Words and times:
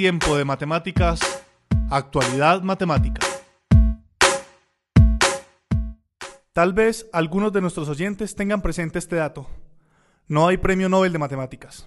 Tiempo 0.00 0.34
de 0.34 0.46
matemáticas, 0.46 1.20
actualidad 1.90 2.62
matemática. 2.62 3.20
Tal 6.54 6.72
vez 6.72 7.06
algunos 7.12 7.52
de 7.52 7.60
nuestros 7.60 7.86
oyentes 7.90 8.34
tengan 8.34 8.62
presente 8.62 8.98
este 8.98 9.16
dato. 9.16 9.46
No 10.26 10.48
hay 10.48 10.56
premio 10.56 10.88
Nobel 10.88 11.12
de 11.12 11.18
matemáticas. 11.18 11.86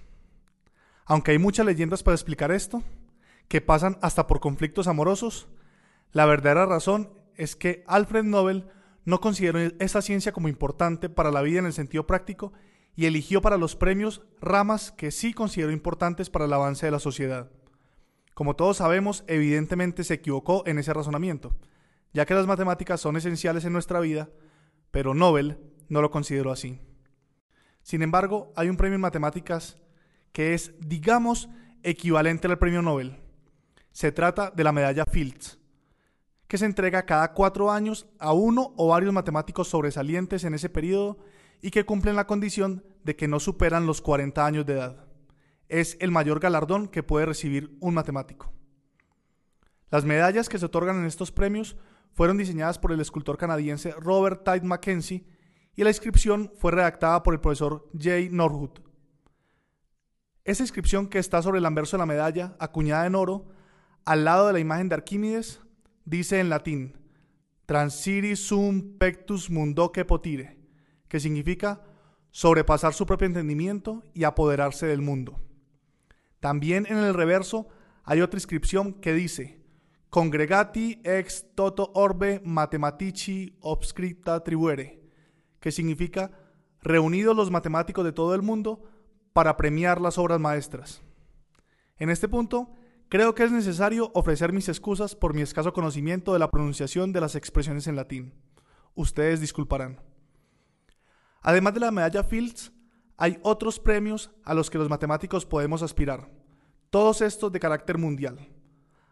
Aunque 1.06 1.32
hay 1.32 1.40
muchas 1.40 1.66
leyendas 1.66 2.04
para 2.04 2.14
explicar 2.14 2.52
esto, 2.52 2.84
que 3.48 3.62
pasan 3.62 3.98
hasta 4.04 4.28
por 4.28 4.40
conflictos 4.40 4.88
amorosos, 4.88 5.48
la 6.12 6.28
verdadera 6.28 6.68
razón 6.68 7.10
es 7.36 7.56
que 7.56 7.84
Alfred 7.88 8.26
Nobel 8.26 8.68
no 9.06 9.22
consideró 9.22 9.58
esta 9.80 10.04
ciencia 10.04 10.34
como 10.34 10.50
importante 10.50 11.10
para 11.10 11.32
la 11.32 11.42
vida 11.42 11.58
en 11.58 11.66
el 11.66 11.74
sentido 11.74 12.06
práctico 12.06 12.54
y 12.96 13.08
eligió 13.08 13.42
para 13.42 13.58
los 13.58 13.76
premios 13.76 14.22
ramas 14.40 14.92
que 14.92 15.10
sí 15.10 15.34
consideró 15.34 15.72
importantes 15.72 16.30
para 16.30 16.46
el 16.46 16.54
avance 16.54 16.86
de 16.86 16.92
la 16.92 17.00
sociedad. 17.00 17.50
Como 18.34 18.56
todos 18.56 18.78
sabemos, 18.78 19.24
evidentemente 19.28 20.04
se 20.04 20.16
equivocó 20.16 20.64
en 20.66 20.80
ese 20.80 20.94
razonamiento, 20.94 21.56
ya 22.14 22.26
que 22.26 22.34
las 22.34 22.48
matemáticas 22.48 23.00
son 23.00 23.16
esenciales 23.16 23.66
en 23.66 23.74
nuestra 23.74 24.00
vida, 24.00 24.30
pero 24.92 25.14
Nobel 25.14 25.58
no 25.90 26.02
lo 26.02 26.12
consideró 26.12 26.52
así. 26.52 26.80
Sin 27.84 28.02
embargo, 28.02 28.52
hay 28.56 28.70
un 28.70 28.78
premio 28.78 28.96
en 28.96 29.02
matemáticas 29.02 29.78
que 30.32 30.54
es, 30.54 30.74
digamos, 30.80 31.50
equivalente 31.84 32.48
al 32.48 32.58
premio 32.58 32.82
Nobel. 32.82 33.20
Se 33.92 34.12
trata 34.12 34.52
de 34.52 34.64
la 34.64 34.72
medalla 34.72 35.06
Fields, 35.06 35.60
que 36.48 36.58
se 36.58 36.66
entrega 36.66 37.06
cada 37.06 37.34
cuatro 37.34 37.72
años 37.72 38.08
a 38.20 38.34
uno 38.34 38.74
o 38.78 38.88
varios 38.88 39.14
matemáticos 39.14 39.68
sobresalientes 39.68 40.44
en 40.44 40.56
ese 40.56 40.70
periodo 40.70 41.18
y 41.62 41.72
que 41.72 41.86
cumplen 41.86 42.16
la 42.16 42.28
condición 42.28 42.84
de 43.04 43.16
que 43.16 43.28
no 43.28 43.40
superan 43.40 43.86
los 43.86 44.02
40 44.02 44.46
años 44.46 44.66
de 44.66 44.74
edad. 44.74 45.13
Es 45.74 45.98
el 46.00 46.12
mayor 46.12 46.40
galardón 46.40 46.88
que 46.88 47.02
puede 47.02 47.26
recibir 47.26 47.76
un 47.80 47.96
matemático. 47.96 48.54
Las 49.90 50.06
medallas 50.06 50.48
que 50.48 50.60
se 50.60 50.68
otorgan 50.68 50.98
en 50.98 51.06
estos 51.06 51.32
premios 51.32 51.78
fueron 52.12 52.38
diseñadas 52.38 52.78
por 52.78 52.92
el 52.92 53.00
escultor 53.00 53.40
canadiense 53.40 53.92
Robert 53.94 54.44
Tide 54.44 54.68
Mackenzie 54.68 55.26
y 55.76 55.84
la 55.84 55.90
inscripción 55.90 56.52
fue 56.60 56.74
redactada 56.74 57.24
por 57.24 57.34
el 57.34 57.40
profesor 57.40 57.90
Jay 58.00 58.30
Norwood. 58.30 58.82
Esa 60.44 60.62
inscripción 60.62 61.08
que 61.08 61.18
está 61.18 61.42
sobre 61.42 61.58
el 61.58 61.66
anverso 61.66 61.98
de 61.98 62.02
la 62.02 62.06
medalla, 62.06 62.56
acuñada 62.60 63.08
en 63.08 63.16
oro, 63.16 63.48
al 64.06 64.26
lado 64.26 64.46
de 64.46 64.54
la 64.54 64.60
imagen 64.60 64.90
de 64.90 64.96
Arquímedes, 64.96 65.60
dice 66.06 66.40
en 66.40 66.50
latín, 66.50 67.00
Transiri 67.66 68.36
sum 68.36 69.00
pectus 69.00 69.50
mundoque 69.50 70.06
potire, 70.06 70.56
que 71.08 71.20
significa 71.20 71.82
sobrepasar 72.30 72.94
su 72.94 73.08
propio 73.08 73.26
entendimiento 73.26 74.04
y 74.14 74.24
apoderarse 74.24 74.86
del 74.86 75.02
mundo. 75.02 75.40
También 76.44 76.86
en 76.90 76.98
el 76.98 77.14
reverso 77.14 77.70
hay 78.04 78.20
otra 78.20 78.36
inscripción 78.36 78.96
que 78.96 79.14
dice, 79.14 79.62
Congregati 80.10 81.00
ex 81.06 81.46
toto 81.56 81.94
orbe 81.96 82.42
mathematici 82.44 83.56
obscripta 83.62 84.44
tribuere, 84.44 85.02
que 85.62 85.72
significa 85.72 86.32
reunidos 86.82 87.34
los 87.34 87.50
matemáticos 87.50 88.04
de 88.04 88.12
todo 88.12 88.36
el 88.36 88.42
mundo 88.42 88.84
para 89.32 89.56
premiar 89.56 90.02
las 90.02 90.18
obras 90.18 90.38
maestras. 90.38 91.02
En 91.98 92.10
este 92.10 92.28
punto, 92.28 92.74
creo 93.08 93.34
que 93.36 93.46
es 93.46 93.52
necesario 93.54 94.12
ofrecer 94.14 94.52
mis 94.52 94.68
excusas 94.68 95.16
por 95.16 95.34
mi 95.34 95.42
escaso 95.42 95.72
conocimiento 95.72 96.34
de 96.34 96.40
la 96.40 96.52
pronunciación 96.52 97.14
de 97.14 97.22
las 97.22 97.36
expresiones 97.36 97.88
en 97.88 97.96
latín. 97.96 98.34
Ustedes 98.96 99.40
disculparán. 99.40 100.02
Además 101.42 101.74
de 101.74 101.80
la 101.80 101.92
medalla 101.92 102.22
Fields, 102.22 102.74
hay 103.18 103.40
otros 103.44 103.80
premios 103.80 104.32
a 104.44 104.54
los 104.54 104.70
que 104.70 104.78
los 104.78 104.90
matemáticos 104.90 105.46
podemos 105.46 105.82
aspirar, 105.82 106.30
todos 106.90 107.22
estos 107.22 107.52
de 107.52 107.60
carácter 107.60 107.98
mundial. 107.98 108.50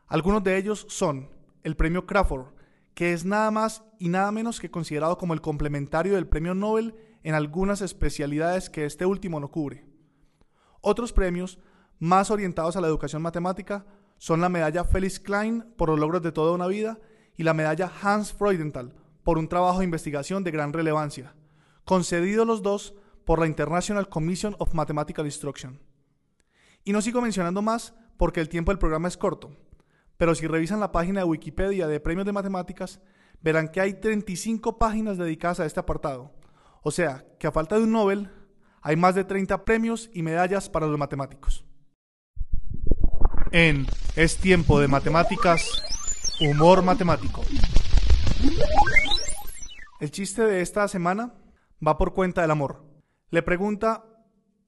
Algunos 0.08 0.44
de 0.44 0.58
ellos 0.58 0.86
son 0.90 1.30
el 1.64 1.76
premio 1.76 2.06
Crawford, 2.06 2.54
que 2.94 3.14
es 3.14 3.26
nada 3.26 3.52
más 3.52 3.84
y 4.00 4.10
nada 4.10 4.32
menos 4.32 4.60
que 4.60 4.72
considerado 4.72 5.18
como 5.18 5.34
el 5.34 5.42
complementario 5.42 6.16
del 6.16 6.28
premio 6.28 6.54
Nobel 6.54 6.96
en 7.24 7.36
algunas 7.36 7.82
especialidades 7.82 8.70
que 8.70 8.86
este 8.86 9.06
último 9.06 9.40
no 9.40 9.50
cubre. 9.50 9.86
Otros 10.82 11.14
premios, 11.14 11.60
más 12.00 12.32
orientados 12.32 12.76
a 12.76 12.82
la 12.82 12.88
educación 12.88 13.22
matemática, 13.22 13.86
son 14.18 14.42
la 14.42 14.50
medalla 14.50 14.84
Felix 14.84 15.20
Klein 15.20 15.74
por 15.78 15.90
los 15.90 16.00
logros 16.00 16.22
de 16.22 16.32
toda 16.32 16.52
una 16.52 16.68
vida 16.68 17.00
y 17.38 17.44
la 17.44 17.54
medalla 17.54 17.92
Hans 18.02 18.34
Freudenthal 18.34 18.94
por 19.24 19.38
un 19.38 19.48
trabajo 19.48 19.80
de 19.80 19.86
investigación 19.86 20.44
de 20.44 20.52
gran 20.52 20.74
relevancia, 20.74 21.36
concedidos 21.86 22.46
los 22.46 22.62
dos 22.62 22.96
por 23.32 23.40
la 23.40 23.48
International 23.48 24.10
Commission 24.10 24.58
of 24.60 24.74
Mathematical 24.74 25.26
Instruction. 25.26 25.80
Y 26.84 26.92
no 26.92 27.02
sigo 27.02 27.22
mencionando 27.22 27.62
más 27.62 27.94
porque 28.18 28.42
el 28.42 28.50
tiempo 28.50 28.74
del 28.74 28.78
programa 28.78 29.08
es 29.08 29.16
corto, 29.16 29.56
pero 30.18 30.36
si 30.36 30.48
revisan 30.48 30.82
la 30.82 30.92
página 30.92 31.22
de 31.22 31.26
Wikipedia 31.26 31.88
de 31.88 32.02
premios 32.02 32.26
de 32.26 32.34
matemáticas, 32.34 33.00
verán 33.40 33.70
que 33.70 33.80
hay 33.80 33.94
35 33.94 34.78
páginas 34.78 35.18
dedicadas 35.18 35.62
a 35.62 35.66
este 35.66 35.80
apartado. 35.80 36.34
O 36.84 36.92
sea, 36.92 37.24
que 37.40 37.48
a 37.48 37.54
falta 37.54 37.78
de 37.78 37.86
un 37.86 37.94
Nobel, 37.94 38.30
hay 38.82 38.98
más 38.98 39.16
de 39.16 39.24
30 39.24 39.64
premios 39.64 40.10
y 40.14 40.24
medallas 40.24 40.70
para 40.70 40.88
los 40.88 41.00
matemáticos. 41.00 41.64
En 43.54 43.88
Es 44.18 44.36
tiempo 44.36 44.78
de 44.82 44.90
matemáticas, 44.90 46.36
humor 46.42 46.84
matemático. 46.84 47.44
El 50.02 50.12
chiste 50.12 50.42
de 50.42 50.60
esta 50.60 50.86
semana 50.90 51.34
va 51.82 51.98
por 51.98 52.14
cuenta 52.14 52.42
del 52.42 52.52
amor. 52.52 52.91
Le 53.32 53.42
pregunta 53.42 54.06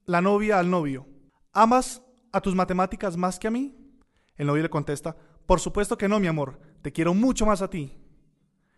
la 0.06 0.22
novia 0.22 0.58
al 0.58 0.70
novio, 0.70 1.06
¿amas 1.52 2.02
a 2.32 2.40
tus 2.40 2.56
matemáticas 2.56 3.18
más 3.18 3.38
que 3.38 3.48
a 3.48 3.52
mí? 3.52 3.76
El 4.38 4.48
novio 4.48 4.64
le 4.64 4.70
contesta, 4.70 5.18
por 5.46 5.60
supuesto 5.60 5.98
que 5.98 6.08
no, 6.08 6.18
mi 6.22 6.28
amor, 6.28 6.62
te 6.82 6.94
quiero 6.94 7.14
mucho 7.14 7.46
más 7.46 7.62
a 7.62 7.70
ti. 7.70 7.98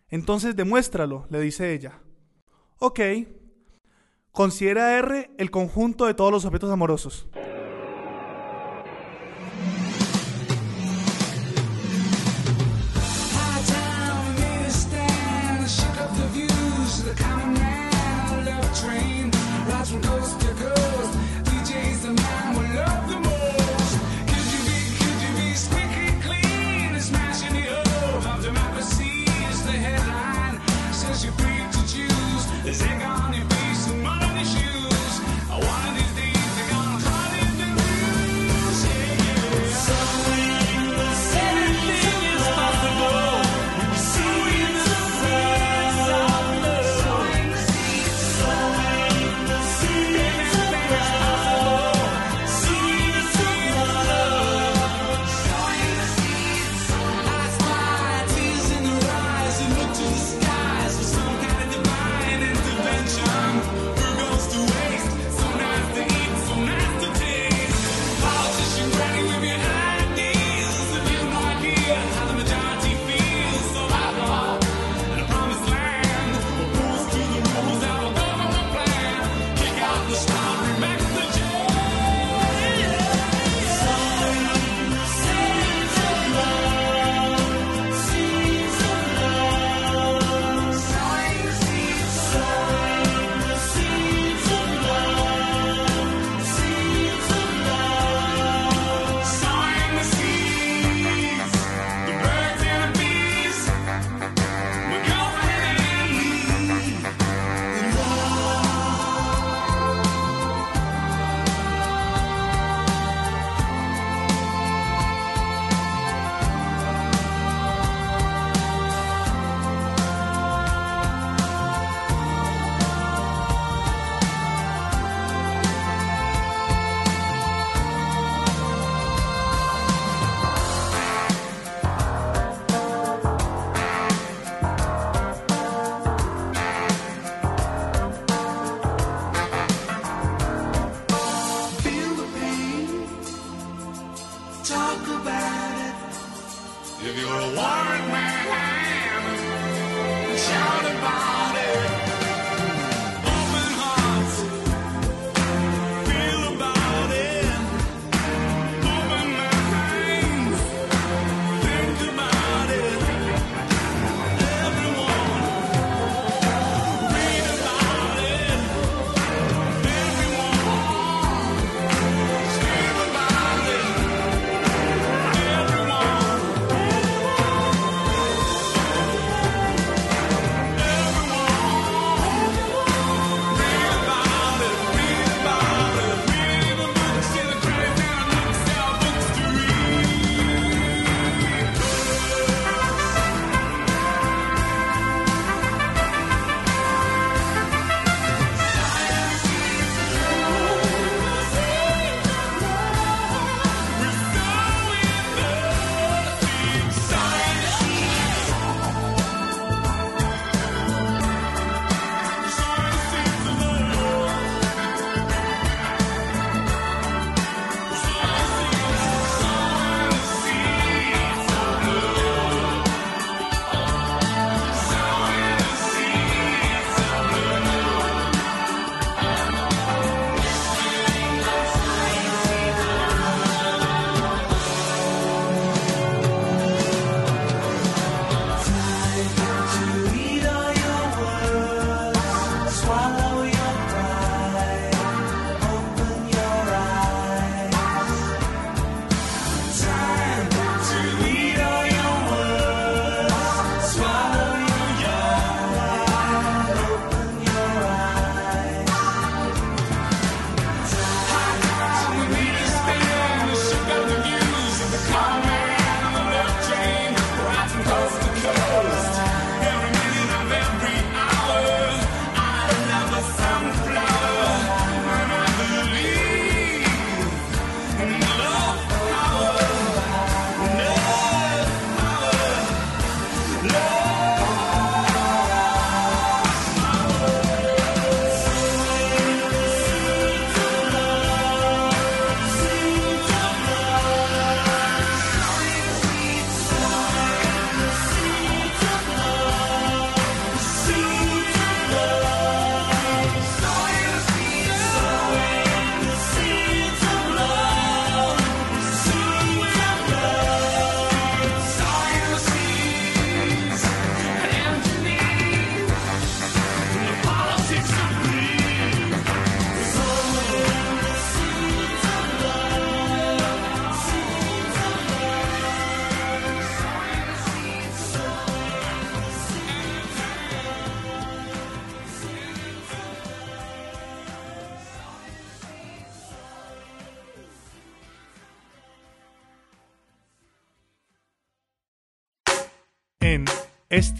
Entonces 0.09 0.55
demuéstralo, 0.55 1.27
le 1.29 1.39
dice 1.39 1.71
ella. 1.71 2.01
Ok. 2.79 2.99
Considera 4.31 4.97
R 4.97 5.29
el 5.37 5.51
conjunto 5.51 6.07
de 6.07 6.15
todos 6.15 6.31
los 6.31 6.45
objetos 6.45 6.71
amorosos. 6.71 7.27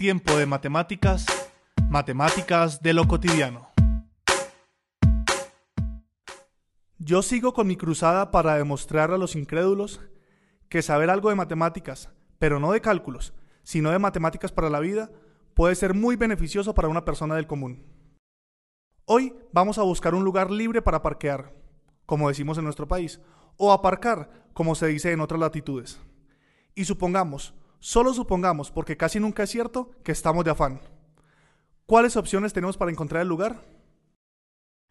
Tiempo 0.06 0.36
de 0.36 0.46
matemáticas, 0.46 1.26
matemáticas 1.90 2.80
de 2.80 2.92
lo 2.92 3.08
cotidiano. 3.08 3.70
Yo 6.96 7.22
sigo 7.22 7.52
con 7.52 7.66
mi 7.66 7.74
cruzada 7.74 8.30
para 8.30 8.54
demostrar 8.54 9.10
a 9.10 9.18
los 9.18 9.34
incrédulos 9.34 10.00
que 10.68 10.82
saber 10.82 11.10
algo 11.10 11.30
de 11.30 11.34
matemáticas, 11.34 12.08
pero 12.38 12.60
no 12.60 12.70
de 12.70 12.80
cálculos, 12.80 13.34
sino 13.64 13.90
de 13.90 13.98
matemáticas 13.98 14.52
para 14.52 14.70
la 14.70 14.78
vida, 14.78 15.10
puede 15.54 15.74
ser 15.74 15.92
muy 15.92 16.14
beneficioso 16.14 16.72
para 16.72 16.86
una 16.86 17.04
persona 17.04 17.34
del 17.34 17.48
común. 17.48 17.84
Hoy 19.06 19.34
vamos 19.50 19.76
a 19.76 19.82
buscar 19.82 20.14
un 20.14 20.22
lugar 20.22 20.52
libre 20.52 20.82
para 20.82 21.02
parquear, 21.02 21.52
como 22.06 22.28
decimos 22.28 22.58
en 22.58 22.64
nuestro 22.64 22.86
país, 22.86 23.20
o 23.56 23.72
aparcar, 23.72 24.46
como 24.52 24.76
se 24.76 24.86
dice 24.86 25.10
en 25.10 25.20
otras 25.20 25.40
latitudes. 25.40 25.98
Y 26.76 26.84
supongamos, 26.84 27.54
Solo 27.78 28.14
supongamos, 28.14 28.70
porque 28.70 28.96
casi 28.96 29.20
nunca 29.20 29.42
es 29.42 29.50
cierto, 29.50 29.90
que 30.02 30.12
estamos 30.12 30.44
de 30.44 30.50
afán. 30.50 30.80
¿Cuáles 31.86 32.16
opciones 32.16 32.52
tenemos 32.52 32.76
para 32.76 32.90
encontrar 32.90 33.22
el 33.22 33.28
lugar? 33.28 33.64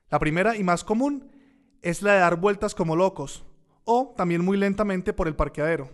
La 0.09 0.19
primera 0.19 0.55
y 0.55 0.63
más 0.63 0.83
común 0.83 1.31
es 1.81 2.01
la 2.01 2.13
de 2.13 2.19
dar 2.19 2.37
vueltas 2.37 2.73
como 2.73 2.95
locos, 2.95 3.45
o 3.83 4.13
también 4.15 4.43
muy 4.43 4.57
lentamente 4.57 5.13
por 5.13 5.27
el 5.27 5.35
parqueadero, 5.35 5.89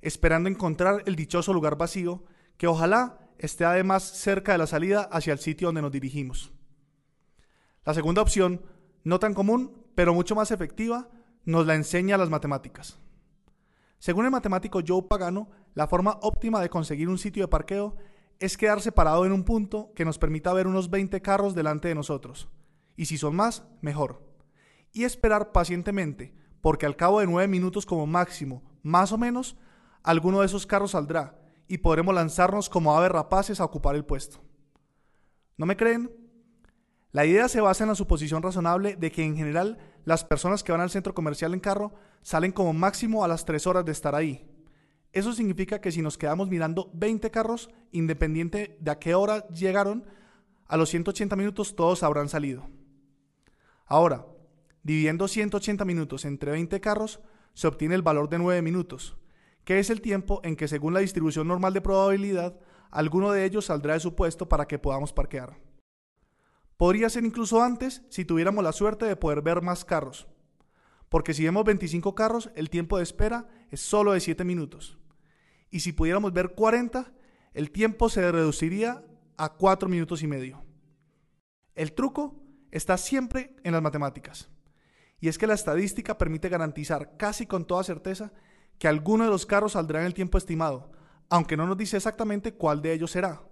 esperando 0.00 0.48
encontrar 0.48 1.02
el 1.06 1.16
dichoso 1.16 1.52
lugar 1.52 1.76
vacío, 1.76 2.24
que 2.56 2.66
ojalá 2.66 3.30
esté 3.38 3.64
además 3.64 4.02
cerca 4.02 4.52
de 4.52 4.58
la 4.58 4.66
salida 4.66 5.02
hacia 5.12 5.32
el 5.32 5.38
sitio 5.38 5.68
donde 5.68 5.82
nos 5.82 5.92
dirigimos. 5.92 6.52
La 7.84 7.94
segunda 7.94 8.22
opción, 8.22 8.62
no 9.04 9.18
tan 9.18 9.34
común, 9.34 9.86
pero 9.94 10.14
mucho 10.14 10.34
más 10.34 10.50
efectiva, 10.50 11.08
nos 11.44 11.66
la 11.66 11.74
enseña 11.74 12.18
las 12.18 12.28
matemáticas. 12.28 12.98
Según 14.00 14.24
el 14.24 14.30
matemático 14.30 14.80
Joe 14.84 15.02
Pagano, 15.02 15.50
la 15.74 15.86
forma 15.86 16.18
óptima 16.22 16.60
de 16.60 16.70
conseguir 16.70 17.08
un 17.10 17.18
sitio 17.18 17.44
de 17.44 17.48
parqueo 17.48 17.96
es 18.38 18.56
quedarse 18.56 18.92
parado 18.92 19.26
en 19.26 19.32
un 19.32 19.44
punto 19.44 19.92
que 19.94 20.06
nos 20.06 20.18
permita 20.18 20.54
ver 20.54 20.66
unos 20.66 20.88
20 20.88 21.20
carros 21.20 21.54
delante 21.54 21.88
de 21.88 21.94
nosotros. 21.94 22.48
Y 22.96 23.04
si 23.04 23.18
son 23.18 23.36
más, 23.36 23.62
mejor. 23.82 24.22
Y 24.92 25.04
esperar 25.04 25.52
pacientemente, 25.52 26.34
porque 26.62 26.86
al 26.86 26.96
cabo 26.96 27.20
de 27.20 27.26
9 27.26 27.46
minutos 27.46 27.84
como 27.84 28.06
máximo, 28.06 28.62
más 28.82 29.12
o 29.12 29.18
menos, 29.18 29.58
alguno 30.02 30.40
de 30.40 30.46
esos 30.46 30.66
carros 30.66 30.92
saldrá 30.92 31.38
y 31.68 31.78
podremos 31.78 32.14
lanzarnos 32.14 32.70
como 32.70 32.96
aves 32.96 33.12
rapaces 33.12 33.60
a 33.60 33.64
ocupar 33.64 33.96
el 33.96 34.06
puesto. 34.06 34.42
¿No 35.58 35.66
me 35.66 35.76
creen? 35.76 36.10
La 37.12 37.26
idea 37.26 37.48
se 37.48 37.60
basa 37.60 37.84
en 37.84 37.90
la 37.90 37.94
suposición 37.94 38.42
razonable 38.42 38.96
de 38.96 39.12
que 39.12 39.24
en 39.24 39.36
general 39.36 39.76
las 40.04 40.24
personas 40.24 40.62
que 40.62 40.72
van 40.72 40.80
al 40.80 40.90
centro 40.90 41.14
comercial 41.14 41.54
en 41.54 41.60
carro 41.60 41.92
salen 42.22 42.52
como 42.52 42.72
máximo 42.72 43.24
a 43.24 43.28
las 43.28 43.44
3 43.44 43.66
horas 43.66 43.84
de 43.84 43.92
estar 43.92 44.14
ahí, 44.14 44.50
eso 45.12 45.32
significa 45.32 45.80
que 45.80 45.90
si 45.90 46.02
nos 46.02 46.16
quedamos 46.16 46.48
mirando 46.48 46.90
20 46.94 47.30
carros, 47.30 47.70
independiente 47.90 48.76
de 48.80 48.90
a 48.92 48.98
qué 49.00 49.14
hora 49.14 49.48
llegaron, 49.48 50.04
a 50.68 50.76
los 50.76 50.88
180 50.90 51.34
minutos 51.34 51.74
todos 51.74 52.04
habrán 52.04 52.28
salido. 52.28 52.68
Ahora, 53.86 54.24
dividiendo 54.84 55.26
180 55.26 55.84
minutos 55.84 56.24
entre 56.24 56.52
20 56.52 56.80
carros, 56.80 57.20
se 57.54 57.66
obtiene 57.66 57.96
el 57.96 58.02
valor 58.02 58.28
de 58.28 58.38
9 58.38 58.62
minutos, 58.62 59.16
que 59.64 59.80
es 59.80 59.90
el 59.90 60.00
tiempo 60.00 60.40
en 60.44 60.54
que 60.54 60.68
según 60.68 60.94
la 60.94 61.00
distribución 61.00 61.48
normal 61.48 61.74
de 61.74 61.80
probabilidad, 61.80 62.60
alguno 62.92 63.32
de 63.32 63.44
ellos 63.44 63.64
saldrá 63.64 63.94
de 63.94 64.00
su 64.00 64.14
puesto 64.14 64.48
para 64.48 64.68
que 64.68 64.78
podamos 64.78 65.12
parquear. 65.12 65.58
Podría 66.80 67.10
ser 67.10 67.26
incluso 67.26 67.62
antes 67.62 68.00
si 68.08 68.24
tuviéramos 68.24 68.64
la 68.64 68.72
suerte 68.72 69.04
de 69.04 69.14
poder 69.14 69.42
ver 69.42 69.60
más 69.60 69.84
carros, 69.84 70.26
porque 71.10 71.34
si 71.34 71.44
vemos 71.44 71.62
25 71.62 72.14
carros, 72.14 72.50
el 72.54 72.70
tiempo 72.70 72.96
de 72.96 73.02
espera 73.02 73.50
es 73.70 73.82
solo 73.82 74.12
de 74.12 74.20
7 74.20 74.44
minutos. 74.44 74.96
Y 75.70 75.80
si 75.80 75.92
pudiéramos 75.92 76.32
ver 76.32 76.54
40, 76.54 77.12
el 77.52 77.70
tiempo 77.70 78.08
se 78.08 78.32
reduciría 78.32 79.04
a 79.36 79.50
4 79.50 79.90
minutos 79.90 80.22
y 80.22 80.26
medio. 80.26 80.64
El 81.74 81.92
truco 81.92 82.42
está 82.70 82.96
siempre 82.96 83.54
en 83.62 83.72
las 83.72 83.82
matemáticas. 83.82 84.48
Y 85.20 85.28
es 85.28 85.36
que 85.36 85.46
la 85.46 85.52
estadística 85.52 86.16
permite 86.16 86.48
garantizar 86.48 87.18
casi 87.18 87.44
con 87.44 87.66
toda 87.66 87.84
certeza 87.84 88.32
que 88.78 88.88
alguno 88.88 89.24
de 89.24 89.30
los 89.30 89.44
carros 89.44 89.72
saldrá 89.72 90.00
en 90.00 90.06
el 90.06 90.14
tiempo 90.14 90.38
estimado, 90.38 90.90
aunque 91.28 91.58
no 91.58 91.66
nos 91.66 91.76
dice 91.76 91.98
exactamente 91.98 92.54
cuál 92.54 92.80
de 92.80 92.94
ellos 92.94 93.10
será. 93.10 93.42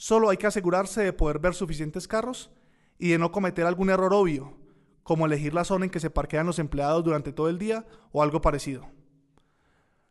Solo 0.00 0.30
hay 0.30 0.36
que 0.36 0.46
asegurarse 0.46 1.02
de 1.02 1.12
poder 1.12 1.40
ver 1.40 1.54
suficientes 1.54 2.06
carros 2.06 2.52
y 2.98 3.10
de 3.10 3.18
no 3.18 3.32
cometer 3.32 3.66
algún 3.66 3.90
error 3.90 4.14
obvio, 4.14 4.56
como 5.02 5.26
elegir 5.26 5.54
la 5.54 5.64
zona 5.64 5.86
en 5.86 5.90
que 5.90 5.98
se 5.98 6.08
parquean 6.08 6.46
los 6.46 6.60
empleados 6.60 7.02
durante 7.02 7.32
todo 7.32 7.48
el 7.48 7.58
día 7.58 7.84
o 8.12 8.22
algo 8.22 8.40
parecido. 8.40 8.88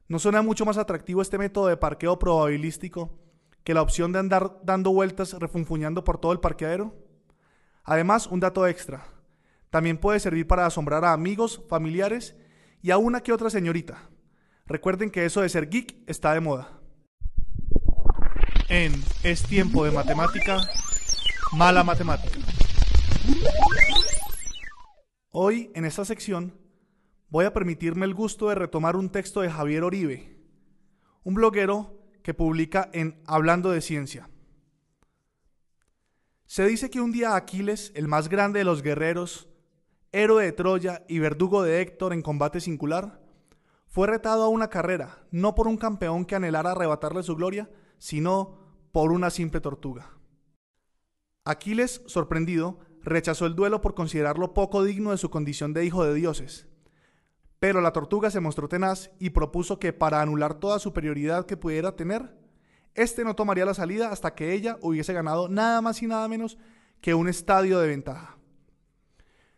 ¿No 0.09 0.19
suena 0.19 0.41
mucho 0.41 0.65
más 0.65 0.77
atractivo 0.77 1.21
este 1.21 1.37
método 1.37 1.67
de 1.67 1.77
parqueo 1.77 2.19
probabilístico 2.19 3.17
que 3.63 3.73
la 3.73 3.81
opción 3.81 4.11
de 4.11 4.19
andar 4.19 4.59
dando 4.61 4.91
vueltas 4.91 5.31
refunfuñando 5.31 6.03
por 6.03 6.17
todo 6.17 6.33
el 6.33 6.41
parqueadero? 6.41 6.93
Además, 7.85 8.27
un 8.27 8.41
dato 8.41 8.67
extra. 8.67 9.05
También 9.69 9.97
puede 9.97 10.19
servir 10.19 10.47
para 10.47 10.65
asombrar 10.65 11.05
a 11.05 11.13
amigos, 11.13 11.63
familiares 11.69 12.35
y 12.81 12.91
a 12.91 12.97
una 12.97 13.21
que 13.21 13.31
otra 13.31 13.49
señorita. 13.49 14.09
Recuerden 14.65 15.11
que 15.11 15.23
eso 15.23 15.39
de 15.39 15.47
ser 15.47 15.69
geek 15.69 15.95
está 16.07 16.33
de 16.33 16.41
moda. 16.41 16.76
En 18.69 18.91
Es 19.23 19.43
tiempo 19.43 19.85
de 19.85 19.91
matemática, 19.91 20.57
mala 21.53 21.85
matemática. 21.85 22.37
Hoy, 25.31 25.71
en 25.73 25.85
esta 25.85 26.03
sección, 26.03 26.53
voy 27.29 27.45
a 27.45 27.53
permitirme 27.53 28.05
el 28.05 28.13
gusto 28.13 28.49
de 28.49 28.55
retomar 28.55 28.97
un 28.97 29.09
texto 29.09 29.39
de 29.39 29.49
Javier 29.49 29.83
Oribe, 29.83 30.37
un 31.23 31.35
bloguero 31.35 31.97
que 32.23 32.33
publica 32.33 32.89
en 32.91 33.21
Hablando 33.25 33.71
de 33.71 33.79
Ciencia. 33.79 34.29
Se 36.45 36.65
dice 36.65 36.89
que 36.89 36.99
un 36.99 37.13
día 37.13 37.37
Aquiles, 37.37 37.93
el 37.95 38.09
más 38.09 38.27
grande 38.27 38.59
de 38.59 38.65
los 38.65 38.81
guerreros, 38.81 39.47
héroe 40.11 40.43
de 40.43 40.51
Troya 40.51 41.05
y 41.07 41.19
verdugo 41.19 41.63
de 41.63 41.79
Héctor 41.79 42.11
en 42.11 42.21
combate 42.21 42.59
singular, 42.59 43.21
fue 43.87 44.07
retado 44.07 44.43
a 44.43 44.49
una 44.49 44.69
carrera, 44.69 45.25
no 45.31 45.55
por 45.55 45.69
un 45.69 45.77
campeón 45.77 46.25
que 46.25 46.35
anhelara 46.35 46.73
arrebatarle 46.73 47.23
su 47.23 47.33
gloria, 47.37 47.69
sino 47.97 48.57
por 48.91 49.11
una 49.11 49.29
simple 49.29 49.61
tortuga. 49.61 50.11
Aquiles, 51.45 52.01
sorprendido, 52.07 52.79
rechazó 53.01 53.45
el 53.45 53.55
duelo 53.55 53.81
por 53.81 53.95
considerarlo 53.95 54.53
poco 54.53 54.83
digno 54.83 55.11
de 55.11 55.17
su 55.17 55.29
condición 55.29 55.73
de 55.73 55.85
hijo 55.85 56.03
de 56.03 56.13
dioses. 56.13 56.67
Pero 57.59 57.81
la 57.81 57.93
tortuga 57.93 58.29
se 58.29 58.39
mostró 58.39 58.67
tenaz 58.67 59.11
y 59.19 59.31
propuso 59.31 59.79
que 59.79 59.93
para 59.93 60.21
anular 60.21 60.55
toda 60.55 60.79
superioridad 60.79 61.45
que 61.45 61.57
pudiera 61.57 61.95
tener, 61.95 62.37
éste 62.93 63.23
no 63.23 63.35
tomaría 63.35 63.65
la 63.65 63.73
salida 63.73 64.11
hasta 64.11 64.35
que 64.35 64.53
ella 64.53 64.77
hubiese 64.81 65.13
ganado 65.13 65.47
nada 65.47 65.81
más 65.81 66.01
y 66.03 66.07
nada 66.07 66.27
menos 66.27 66.57
que 67.01 67.13
un 67.13 67.29
estadio 67.29 67.79
de 67.79 67.87
ventaja. 67.87 68.37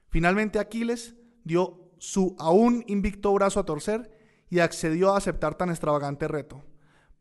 Finalmente 0.09 0.59
Aquiles 0.59 1.15
dio 1.43 1.91
su 1.97 2.35
aún 2.39 2.83
invicto 2.87 3.33
brazo 3.33 3.59
a 3.59 3.65
torcer 3.65 4.11
y 4.49 4.59
accedió 4.59 5.13
a 5.13 5.17
aceptar 5.17 5.55
tan 5.55 5.69
extravagante 5.69 6.27
reto, 6.27 6.63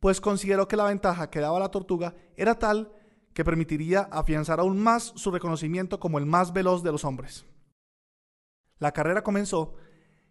pues 0.01 0.21
consideró 0.21 0.69
que 0.69 0.77
la 0.77 0.85
ventaja 0.85 1.31
que 1.31 1.41
daba 1.41 1.59
la 1.59 1.71
tortuga 1.71 2.15
era 2.37 2.59
tal 2.59 2.93
que 3.33 3.45
permitiría 3.45 4.09
afianzar 4.11 4.61
aún 4.61 4.81
más 4.81 5.13
su 5.17 5.31
reconocimiento 5.31 6.01
como 6.01 6.19
el 6.19 6.27
más 6.27 6.53
veloz 6.53 6.83
de 6.83 6.93
los 6.93 7.05
hombres. 7.05 7.47
La 8.79 8.93
carrera 8.93 9.23
comenzó 9.23 9.75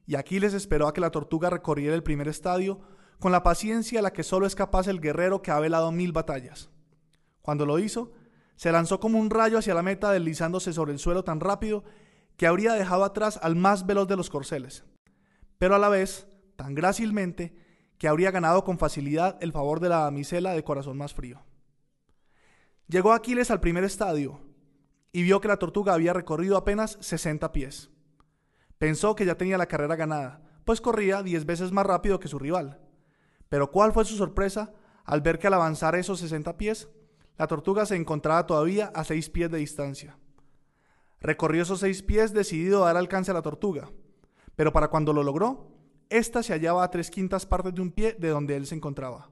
y 0.06 0.16
Aquiles 0.16 0.54
esperó 0.54 0.88
a 0.88 0.94
que 0.94 1.02
la 1.02 1.12
tortuga 1.12 1.50
recorriera 1.50 1.96
el 1.96 2.04
primer 2.04 2.28
estadio 2.28 2.80
con 3.20 3.32
la 3.32 3.44
paciencia 3.44 4.00
a 4.00 4.02
la 4.02 4.14
que 4.14 4.24
solo 4.24 4.46
es 4.46 4.56
capaz 4.56 4.88
el 4.88 5.02
guerrero 5.02 5.42
que 5.42 5.52
ha 5.52 5.60
velado 5.60 5.92
mil 5.92 6.12
batallas. 6.12 6.70
Cuando 7.42 7.66
lo 7.66 7.80
hizo, 7.80 8.14
se 8.56 8.72
lanzó 8.72 9.00
como 9.00 9.20
un 9.20 9.30
rayo 9.30 9.58
hacia 9.58 9.74
la 9.74 9.84
meta 9.84 10.12
deslizándose 10.12 10.74
sobre 10.74 10.94
el 10.94 11.00
suelo 11.00 11.24
tan 11.24 11.40
rápido 11.40 11.84
que 12.38 12.48
habría 12.48 12.74
dejado 12.74 13.04
atrás 13.04 13.40
al 13.42 13.56
más 13.56 13.86
veloz 13.86 14.08
de 14.08 14.16
los 14.16 14.30
corceles, 14.30 14.86
pero 15.58 15.76
a 15.76 15.80
la 15.80 15.90
vez 15.90 16.28
tan 16.56 16.76
grácilmente 16.76 17.56
que 17.98 18.08
habría 18.08 18.32
ganado 18.32 18.64
con 18.64 18.78
facilidad 18.78 19.38
el 19.42 19.52
favor 19.52 19.80
de 19.80 19.90
la 19.90 20.00
damisela 20.00 20.52
de 20.52 20.64
corazón 20.64 20.98
más 20.98 21.14
frío. 21.14 21.44
Llegó 22.88 23.12
Aquiles 23.12 23.52
al 23.52 23.60
primer 23.60 23.84
estadio 23.84 24.40
y 25.12 25.24
vio 25.24 25.42
que 25.42 25.48
la 25.48 25.58
tortuga 25.58 25.94
había 25.94 26.14
recorrido 26.14 26.58
apenas 26.58 26.98
60 27.02 27.52
pies. 27.52 27.90
Pensó 28.78 29.16
que 29.16 29.26
ya 29.26 29.36
tenía 29.36 29.58
la 29.58 29.66
carrera 29.66 29.96
ganada, 29.96 30.42
pues 30.64 30.82
corría 30.82 31.24
diez 31.24 31.46
veces 31.46 31.72
más 31.72 31.86
rápido 31.86 32.20
que 32.20 32.28
su 32.28 32.38
rival. 32.38 32.80
Pero 33.50 33.72
cuál 33.72 33.94
fue 33.94 34.06
su 34.06 34.16
sorpresa 34.16 34.74
al 35.06 35.22
ver 35.22 35.40
que 35.40 35.48
al 35.48 35.54
avanzar 35.54 35.96
esos 35.96 36.20
60 36.20 36.58
pies, 36.58 36.90
la 37.38 37.48
tortuga 37.48 37.86
se 37.86 37.96
encontraba 37.96 38.46
todavía 38.46 38.92
a 38.94 39.04
seis 39.04 39.30
pies 39.30 39.50
de 39.50 39.60
distancia. 39.60 40.18
Recorrió 41.20 41.64
esos 41.64 41.80
seis 41.80 42.04
pies 42.04 42.34
decidido 42.34 42.84
a 42.84 42.88
dar 42.88 42.98
alcance 42.98 43.32
a 43.32 43.34
la 43.34 43.42
tortuga, 43.42 43.90
pero 44.56 44.72
para 44.72 44.90
cuando 44.90 45.14
lo 45.14 45.24
logró, 45.24 45.77
ésta 46.10 46.44
se 46.44 46.54
hallaba 46.54 46.84
a 46.84 46.92
tres 46.92 47.10
quintas 47.10 47.46
partes 47.46 47.74
de 47.74 47.82
un 47.82 47.92
pie 47.92 48.16
de 48.20 48.30
donde 48.30 48.56
él 48.56 48.66
se 48.66 48.76
encontraba. 48.76 49.30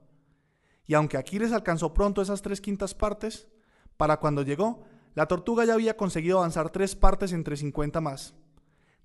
Y 0.86 0.94
aunque 0.94 1.16
Aquiles 1.16 1.52
alcanzó 1.52 1.92
pronto 1.92 2.22
esas 2.22 2.42
tres 2.42 2.60
quintas 2.60 2.94
partes, 2.94 3.48
para 3.96 4.18
cuando 4.18 4.42
llegó, 4.42 4.84
la 5.14 5.26
tortuga 5.26 5.64
ya 5.64 5.74
había 5.74 5.96
conseguido 5.96 6.38
avanzar 6.38 6.70
tres 6.70 6.94
partes 6.94 7.32
entre 7.32 7.56
cincuenta 7.56 8.00
más. 8.00 8.34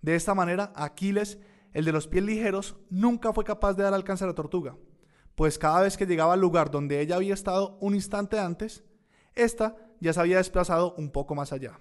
De 0.01 0.15
esta 0.15 0.35
manera, 0.35 0.73
Aquiles, 0.75 1.39
el 1.73 1.85
de 1.85 1.91
los 1.91 2.07
pies 2.07 2.23
ligeros, 2.23 2.75
nunca 2.89 3.33
fue 3.33 3.45
capaz 3.45 3.73
de 3.73 3.83
dar 3.83 3.93
alcance 3.93 4.23
a 4.23 4.27
la 4.27 4.35
tortuga, 4.35 4.75
pues 5.35 5.57
cada 5.57 5.81
vez 5.81 5.95
que 5.97 6.05
llegaba 6.05 6.33
al 6.33 6.41
lugar 6.41 6.69
donde 6.69 6.99
ella 6.99 7.15
había 7.15 7.33
estado 7.33 7.77
un 7.79 7.95
instante 7.95 8.37
antes, 8.39 8.83
ésta 9.33 9.75
ya 9.99 10.13
se 10.13 10.19
había 10.19 10.37
desplazado 10.37 10.93
un 10.97 11.11
poco 11.11 11.35
más 11.35 11.53
allá. 11.53 11.79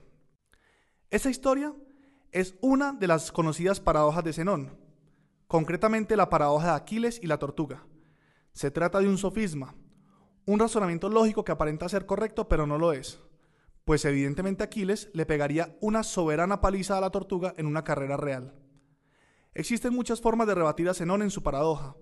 Esta 1.10 1.28
historia 1.28 1.74
es 2.30 2.54
una 2.60 2.92
de 2.92 3.08
las 3.08 3.32
conocidas 3.32 3.80
paradojas 3.80 4.22
de 4.22 4.32
Zenón, 4.32 4.78
concretamente 5.50 6.16
la 6.16 6.30
paradoja 6.30 6.66
de 6.68 6.76
Aquiles 6.76 7.18
y 7.20 7.26
la 7.26 7.38
tortuga. 7.38 7.84
Se 8.52 8.70
trata 8.70 9.00
de 9.00 9.08
un 9.08 9.18
sofisma, 9.18 9.74
un 10.46 10.60
razonamiento 10.60 11.08
lógico 11.08 11.44
que 11.44 11.50
aparenta 11.50 11.88
ser 11.88 12.06
correcto 12.06 12.46
pero 12.46 12.68
no 12.68 12.78
lo 12.78 12.92
es, 12.92 13.18
pues 13.84 14.04
evidentemente 14.04 14.62
Aquiles 14.62 15.10
le 15.12 15.26
pegaría 15.26 15.76
una 15.80 16.04
soberana 16.04 16.60
paliza 16.60 16.98
a 16.98 17.00
la 17.00 17.10
tortuga 17.10 17.52
en 17.56 17.66
una 17.66 17.82
carrera 17.82 18.16
real. 18.16 18.54
Existen 19.52 19.92
muchas 19.92 20.20
formas 20.20 20.46
de 20.46 20.54
rebatir 20.54 20.88
a 20.88 20.94
Zenón 20.94 21.20
en 21.20 21.32
su 21.32 21.42
paradoja, 21.42 21.96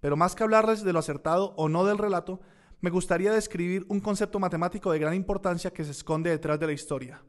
pero 0.00 0.18
más 0.18 0.34
que 0.34 0.42
hablarles 0.42 0.84
de 0.84 0.92
lo 0.92 0.98
acertado 0.98 1.54
o 1.56 1.70
no 1.70 1.86
del 1.86 1.96
relato, 1.96 2.42
me 2.82 2.90
gustaría 2.90 3.32
describir 3.32 3.86
un 3.88 4.00
concepto 4.00 4.38
matemático 4.38 4.92
de 4.92 4.98
gran 4.98 5.14
importancia 5.14 5.72
que 5.72 5.86
se 5.86 5.92
esconde 5.92 6.28
detrás 6.28 6.60
de 6.60 6.66
la 6.66 6.72
historia, 6.74 7.24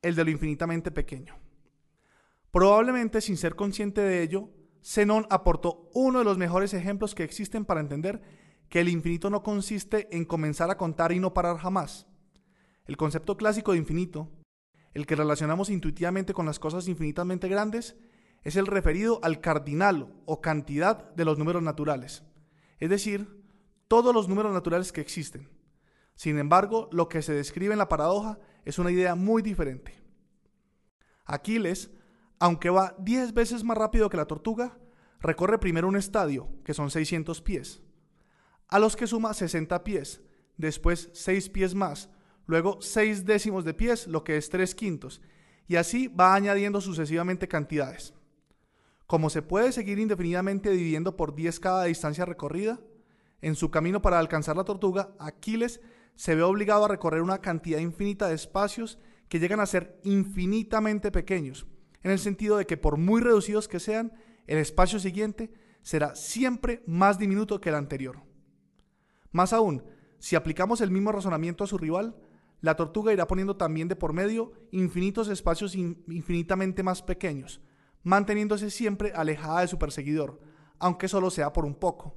el 0.00 0.14
de 0.14 0.24
lo 0.24 0.30
infinitamente 0.30 0.90
pequeño. 0.90 1.36
Probablemente 2.50 3.20
sin 3.20 3.36
ser 3.36 3.54
consciente 3.54 4.00
de 4.00 4.22
ello, 4.22 4.48
Zenón 4.84 5.26
aportó 5.30 5.88
uno 5.94 6.18
de 6.18 6.24
los 6.24 6.38
mejores 6.38 6.74
ejemplos 6.74 7.14
que 7.14 7.24
existen 7.24 7.64
para 7.64 7.80
entender 7.80 8.20
que 8.68 8.80
el 8.80 8.88
infinito 8.88 9.30
no 9.30 9.42
consiste 9.42 10.08
en 10.16 10.24
comenzar 10.24 10.70
a 10.70 10.76
contar 10.76 11.12
y 11.12 11.20
no 11.20 11.34
parar 11.34 11.58
jamás. 11.58 12.06
El 12.84 12.96
concepto 12.96 13.36
clásico 13.36 13.72
de 13.72 13.78
infinito, 13.78 14.30
el 14.92 15.06
que 15.06 15.16
relacionamos 15.16 15.70
intuitivamente 15.70 16.34
con 16.34 16.46
las 16.46 16.58
cosas 16.58 16.88
infinitamente 16.88 17.48
grandes, 17.48 17.96
es 18.42 18.56
el 18.56 18.66
referido 18.66 19.20
al 19.22 19.40
cardinal 19.40 20.14
o 20.26 20.40
cantidad 20.40 21.14
de 21.14 21.24
los 21.24 21.38
números 21.38 21.62
naturales, 21.62 22.24
es 22.80 22.90
decir, 22.90 23.42
todos 23.86 24.12
los 24.14 24.28
números 24.28 24.52
naturales 24.52 24.90
que 24.90 25.00
existen. 25.00 25.48
Sin 26.14 26.38
embargo, 26.38 26.88
lo 26.92 27.08
que 27.08 27.22
se 27.22 27.34
describe 27.34 27.72
en 27.72 27.78
la 27.78 27.88
paradoja 27.88 28.38
es 28.64 28.78
una 28.78 28.90
idea 28.90 29.14
muy 29.14 29.42
diferente. 29.42 29.94
Aquiles 31.24 31.90
aunque 32.42 32.70
va 32.70 32.96
10 32.98 33.34
veces 33.34 33.62
más 33.62 33.78
rápido 33.78 34.10
que 34.10 34.16
la 34.16 34.26
tortuga, 34.26 34.76
recorre 35.20 35.60
primero 35.60 35.86
un 35.86 35.94
estadio, 35.94 36.48
que 36.64 36.74
son 36.74 36.90
600 36.90 37.40
pies, 37.40 37.80
a 38.66 38.80
los 38.80 38.96
que 38.96 39.06
suma 39.06 39.32
60 39.32 39.84
pies, 39.84 40.22
después 40.56 41.10
6 41.12 41.50
pies 41.50 41.76
más, 41.76 42.10
luego 42.46 42.82
6 42.82 43.26
décimos 43.26 43.64
de 43.64 43.74
pies, 43.74 44.08
lo 44.08 44.24
que 44.24 44.36
es 44.36 44.50
3 44.50 44.74
quintos, 44.74 45.22
y 45.68 45.76
así 45.76 46.08
va 46.08 46.34
añadiendo 46.34 46.80
sucesivamente 46.80 47.46
cantidades. 47.46 48.12
Como 49.06 49.30
se 49.30 49.42
puede 49.42 49.70
seguir 49.70 50.00
indefinidamente 50.00 50.70
dividiendo 50.70 51.16
por 51.16 51.36
10 51.36 51.60
cada 51.60 51.84
distancia 51.84 52.24
recorrida, 52.24 52.80
en 53.40 53.54
su 53.54 53.70
camino 53.70 54.02
para 54.02 54.18
alcanzar 54.18 54.56
la 54.56 54.64
tortuga, 54.64 55.14
Aquiles 55.20 55.80
se 56.16 56.34
ve 56.34 56.42
obligado 56.42 56.86
a 56.86 56.88
recorrer 56.88 57.22
una 57.22 57.40
cantidad 57.40 57.78
infinita 57.78 58.26
de 58.26 58.34
espacios 58.34 58.98
que 59.28 59.38
llegan 59.38 59.60
a 59.60 59.66
ser 59.66 60.00
infinitamente 60.02 61.12
pequeños, 61.12 61.68
en 62.02 62.10
el 62.10 62.18
sentido 62.18 62.56
de 62.56 62.66
que 62.66 62.76
por 62.76 62.96
muy 62.96 63.20
reducidos 63.20 63.68
que 63.68 63.80
sean, 63.80 64.12
el 64.46 64.58
espacio 64.58 64.98
siguiente 64.98 65.52
será 65.82 66.14
siempre 66.14 66.82
más 66.86 67.18
diminuto 67.18 67.60
que 67.60 67.68
el 67.68 67.74
anterior. 67.74 68.22
Más 69.30 69.52
aún, 69.52 69.84
si 70.18 70.36
aplicamos 70.36 70.80
el 70.80 70.90
mismo 70.90 71.12
razonamiento 71.12 71.64
a 71.64 71.66
su 71.66 71.78
rival, 71.78 72.16
la 72.60 72.76
tortuga 72.76 73.12
irá 73.12 73.26
poniendo 73.26 73.56
también 73.56 73.88
de 73.88 73.96
por 73.96 74.12
medio 74.12 74.52
infinitos 74.70 75.28
espacios 75.28 75.74
infinitamente 75.74 76.82
más 76.82 77.02
pequeños, 77.02 77.60
manteniéndose 78.04 78.70
siempre 78.70 79.12
alejada 79.14 79.62
de 79.62 79.68
su 79.68 79.78
perseguidor, 79.78 80.40
aunque 80.78 81.08
solo 81.08 81.30
sea 81.30 81.52
por 81.52 81.64
un 81.64 81.74
poco. 81.74 82.16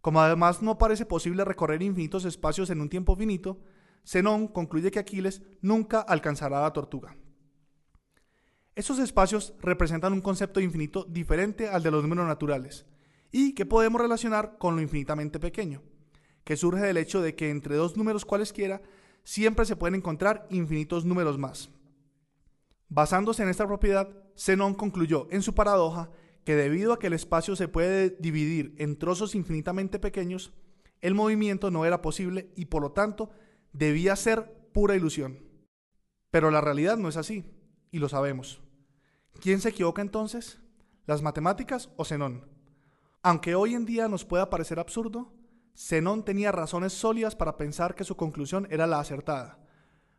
Como 0.00 0.20
además 0.20 0.62
no 0.62 0.78
parece 0.78 1.04
posible 1.04 1.44
recorrer 1.44 1.82
infinitos 1.82 2.24
espacios 2.24 2.70
en 2.70 2.80
un 2.80 2.88
tiempo 2.88 3.16
finito, 3.16 3.58
Zenón 4.06 4.48
concluye 4.48 4.90
que 4.90 4.98
Aquiles 4.98 5.42
nunca 5.60 6.00
alcanzará 6.00 6.58
a 6.60 6.62
la 6.62 6.72
tortuga. 6.72 7.16
Esos 8.74 8.98
espacios 8.98 9.54
representan 9.60 10.12
un 10.12 10.20
concepto 10.20 10.60
infinito 10.60 11.04
diferente 11.04 11.68
al 11.68 11.82
de 11.82 11.90
los 11.90 12.02
números 12.02 12.26
naturales, 12.26 12.86
y 13.32 13.54
que 13.54 13.66
podemos 13.66 14.00
relacionar 14.00 14.58
con 14.58 14.76
lo 14.76 14.82
infinitamente 14.82 15.38
pequeño, 15.38 15.82
que 16.44 16.56
surge 16.56 16.80
del 16.80 16.96
hecho 16.96 17.20
de 17.20 17.34
que 17.34 17.50
entre 17.50 17.76
dos 17.76 17.96
números 17.96 18.24
cualesquiera 18.24 18.82
siempre 19.24 19.64
se 19.64 19.76
pueden 19.76 19.96
encontrar 19.96 20.46
infinitos 20.50 21.04
números 21.04 21.38
más. 21.38 21.70
Basándose 22.88 23.42
en 23.42 23.48
esta 23.48 23.66
propiedad, 23.66 24.08
Zenón 24.36 24.74
concluyó 24.74 25.28
en 25.30 25.42
su 25.42 25.54
paradoja 25.54 26.10
que 26.44 26.56
debido 26.56 26.92
a 26.92 26.98
que 26.98 27.08
el 27.08 27.12
espacio 27.12 27.54
se 27.54 27.68
puede 27.68 28.10
dividir 28.10 28.74
en 28.78 28.98
trozos 28.98 29.34
infinitamente 29.34 29.98
pequeños, 29.98 30.52
el 31.00 31.14
movimiento 31.14 31.70
no 31.70 31.84
era 31.84 32.02
posible 32.02 32.50
y 32.56 32.66
por 32.66 32.82
lo 32.82 32.92
tanto 32.92 33.30
debía 33.72 34.16
ser 34.16 34.52
pura 34.72 34.96
ilusión. 34.96 35.38
Pero 36.30 36.50
la 36.50 36.60
realidad 36.60 36.96
no 36.96 37.08
es 37.08 37.16
así, 37.16 37.44
y 37.90 37.98
lo 37.98 38.08
sabemos. 38.08 38.60
¿Quién 39.40 39.60
se 39.60 39.70
equivoca 39.70 40.02
entonces? 40.02 40.60
¿Las 41.06 41.22
matemáticas 41.22 41.90
o 41.96 42.04
Zenón? 42.04 42.48
Aunque 43.22 43.54
hoy 43.54 43.74
en 43.74 43.84
día 43.84 44.08
nos 44.08 44.24
pueda 44.24 44.50
parecer 44.50 44.78
absurdo, 44.78 45.32
Zenón 45.76 46.24
tenía 46.24 46.52
razones 46.52 46.92
sólidas 46.92 47.36
para 47.36 47.56
pensar 47.56 47.94
que 47.94 48.04
su 48.04 48.16
conclusión 48.16 48.66
era 48.70 48.86
la 48.86 49.00
acertada, 49.00 49.58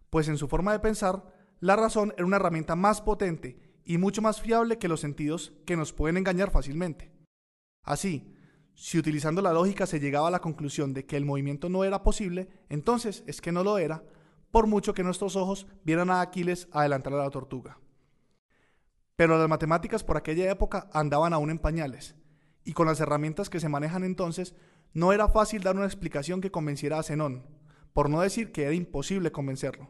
pues 0.09 0.27
en 0.27 0.37
su 0.37 0.47
forma 0.47 0.71
de 0.71 0.79
pensar, 0.79 1.23
la 1.59 1.75
razón 1.75 2.13
era 2.17 2.25
una 2.25 2.37
herramienta 2.37 2.75
más 2.75 3.01
potente 3.01 3.59
y 3.85 3.97
mucho 3.97 4.21
más 4.21 4.41
fiable 4.41 4.77
que 4.77 4.87
los 4.87 4.99
sentidos 4.99 5.53
que 5.65 5.77
nos 5.77 5.93
pueden 5.93 6.17
engañar 6.17 6.51
fácilmente. 6.51 7.11
Así, 7.83 8.35
si 8.73 8.97
utilizando 8.97 9.41
la 9.41 9.53
lógica 9.53 9.85
se 9.85 9.99
llegaba 9.99 10.27
a 10.27 10.31
la 10.31 10.41
conclusión 10.41 10.93
de 10.93 11.05
que 11.05 11.17
el 11.17 11.25
movimiento 11.25 11.69
no 11.69 11.83
era 11.83 12.03
posible, 12.03 12.49
entonces 12.69 13.23
es 13.27 13.41
que 13.41 13.51
no 13.51 13.63
lo 13.63 13.77
era, 13.77 14.03
por 14.51 14.67
mucho 14.67 14.93
que 14.93 15.03
nuestros 15.03 15.35
ojos 15.35 15.65
vieran 15.83 16.11
a 16.11 16.21
Aquiles 16.21 16.67
adelantar 16.71 17.13
a 17.13 17.23
la 17.23 17.29
tortuga. 17.29 17.79
Pero 19.15 19.37
las 19.37 19.49
matemáticas 19.49 20.03
por 20.03 20.17
aquella 20.17 20.51
época 20.51 20.89
andaban 20.93 21.33
aún 21.33 21.49
en 21.49 21.59
pañales, 21.59 22.15
y 22.63 22.73
con 22.73 22.87
las 22.87 22.99
herramientas 22.99 23.49
que 23.49 23.59
se 23.59 23.69
manejan 23.69 24.03
entonces 24.03 24.55
no 24.93 25.13
era 25.13 25.29
fácil 25.29 25.63
dar 25.63 25.75
una 25.75 25.85
explicación 25.85 26.41
que 26.41 26.51
convenciera 26.51 26.99
a 26.99 27.03
Zenón, 27.03 27.45
por 27.93 28.09
no 28.09 28.21
decir 28.21 28.51
que 28.51 28.63
era 28.63 28.73
imposible 28.73 29.31
convencerlo. 29.31 29.89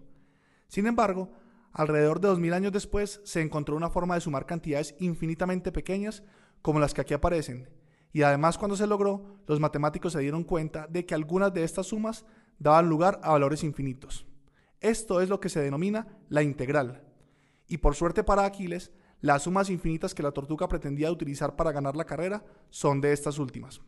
Sin 0.68 0.88
embargo, 0.88 1.32
alrededor 1.74 2.20
de 2.20 2.28
dos 2.28 2.40
mil 2.40 2.54
años 2.54 2.72
después 2.72 3.22
se 3.24 3.42
encontró 3.42 3.76
una 3.76 3.90
forma 3.90 4.16
de 4.16 4.22
sumar 4.22 4.46
cantidades 4.46 4.96
infinitamente 5.00 5.72
pequeñas 5.72 6.24
como 6.62 6.80
las 6.80 6.94
que 6.94 7.02
aquí 7.02 7.14
aparecen, 7.14 7.70
y 8.14 8.24
además 8.24 8.58
cuando 8.58 8.76
se 8.76 8.88
logró, 8.88 9.38
los 9.48 9.60
matemáticos 9.60 10.14
se 10.14 10.20
dieron 10.20 10.44
cuenta 10.44 10.88
de 10.88 11.06
que 11.06 11.16
algunas 11.16 11.54
de 11.54 11.64
estas 11.64 11.88
sumas 11.88 12.26
daban 12.60 12.90
lugar 12.90 13.20
a 13.24 13.32
valores 13.32 13.64
infinitos. 13.64 14.28
Esto 14.82 15.22
es 15.22 15.30
lo 15.30 15.40
que 15.40 15.50
se 15.50 15.62
denomina 15.62 16.08
la 16.28 16.44
integral. 16.44 17.04
Y 17.68 17.78
por 17.78 17.96
suerte 17.96 18.24
para 18.24 18.44
Aquiles, 18.44 18.92
las 19.22 19.44
sumas 19.44 19.70
infinitas 19.70 20.16
que 20.16 20.24
la 20.24 20.32
tortuga 20.32 20.68
pretendía 20.68 21.12
utilizar 21.12 21.56
para 21.56 21.72
ganar 21.72 21.96
la 21.96 22.06
carrera 22.06 22.44
son 22.72 23.00
de 23.00 23.14
estas 23.14 23.38
últimas. 23.38 23.82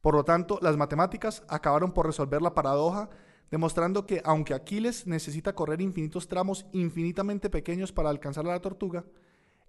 Por 0.00 0.14
lo 0.14 0.24
tanto, 0.24 0.58
las 0.60 0.76
matemáticas 0.76 1.44
acabaron 1.48 1.92
por 1.92 2.06
resolver 2.06 2.42
la 2.42 2.54
paradoja, 2.54 3.08
demostrando 3.50 4.06
que 4.06 4.20
aunque 4.24 4.54
Aquiles 4.54 5.06
necesita 5.06 5.54
correr 5.54 5.80
infinitos 5.80 6.28
tramos 6.28 6.66
infinitamente 6.72 7.48
pequeños 7.48 7.92
para 7.92 8.10
alcanzar 8.10 8.44
a 8.46 8.50
la 8.50 8.60
tortuga, 8.60 9.04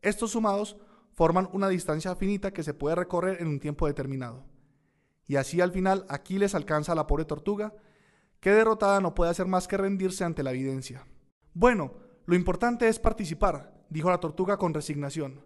estos 0.01 0.31
sumados 0.31 0.77
forman 1.13 1.49
una 1.53 1.69
distancia 1.69 2.15
finita 2.15 2.51
que 2.51 2.63
se 2.63 2.73
puede 2.73 2.95
recorrer 2.95 3.41
en 3.41 3.47
un 3.47 3.59
tiempo 3.59 3.87
determinado. 3.87 4.43
Y 5.27 5.35
así 5.35 5.61
al 5.61 5.71
final 5.71 6.05
Aquiles 6.09 6.55
alcanza 6.55 6.93
a 6.93 6.95
la 6.95 7.07
pobre 7.07 7.25
tortuga, 7.25 7.73
que 8.39 8.51
derrotada 8.51 8.99
no 9.01 9.15
puede 9.15 9.31
hacer 9.31 9.47
más 9.47 9.67
que 9.67 9.77
rendirse 9.77 10.23
ante 10.23 10.43
la 10.43 10.51
evidencia. 10.51 11.07
Bueno, 11.53 11.93
lo 12.25 12.35
importante 12.35 12.87
es 12.87 12.99
participar, 12.99 13.73
dijo 13.89 14.09
la 14.09 14.19
tortuga 14.19 14.57
con 14.57 14.73
resignación, 14.73 15.43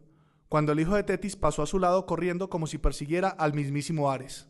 cuando 0.49 0.71
el 0.71 0.79
hijo 0.79 0.95
de 0.95 1.03
Tetis 1.03 1.35
pasó 1.35 1.63
a 1.63 1.67
su 1.67 1.79
lado 1.79 2.05
corriendo 2.05 2.49
como 2.49 2.67
si 2.67 2.77
persiguiera 2.77 3.29
al 3.29 3.53
mismísimo 3.53 4.11
Ares. 4.11 4.47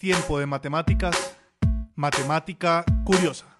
Tiempo 0.00 0.38
de 0.38 0.46
matemáticas, 0.46 1.36
matemática 1.94 2.86
curiosa. 3.04 3.58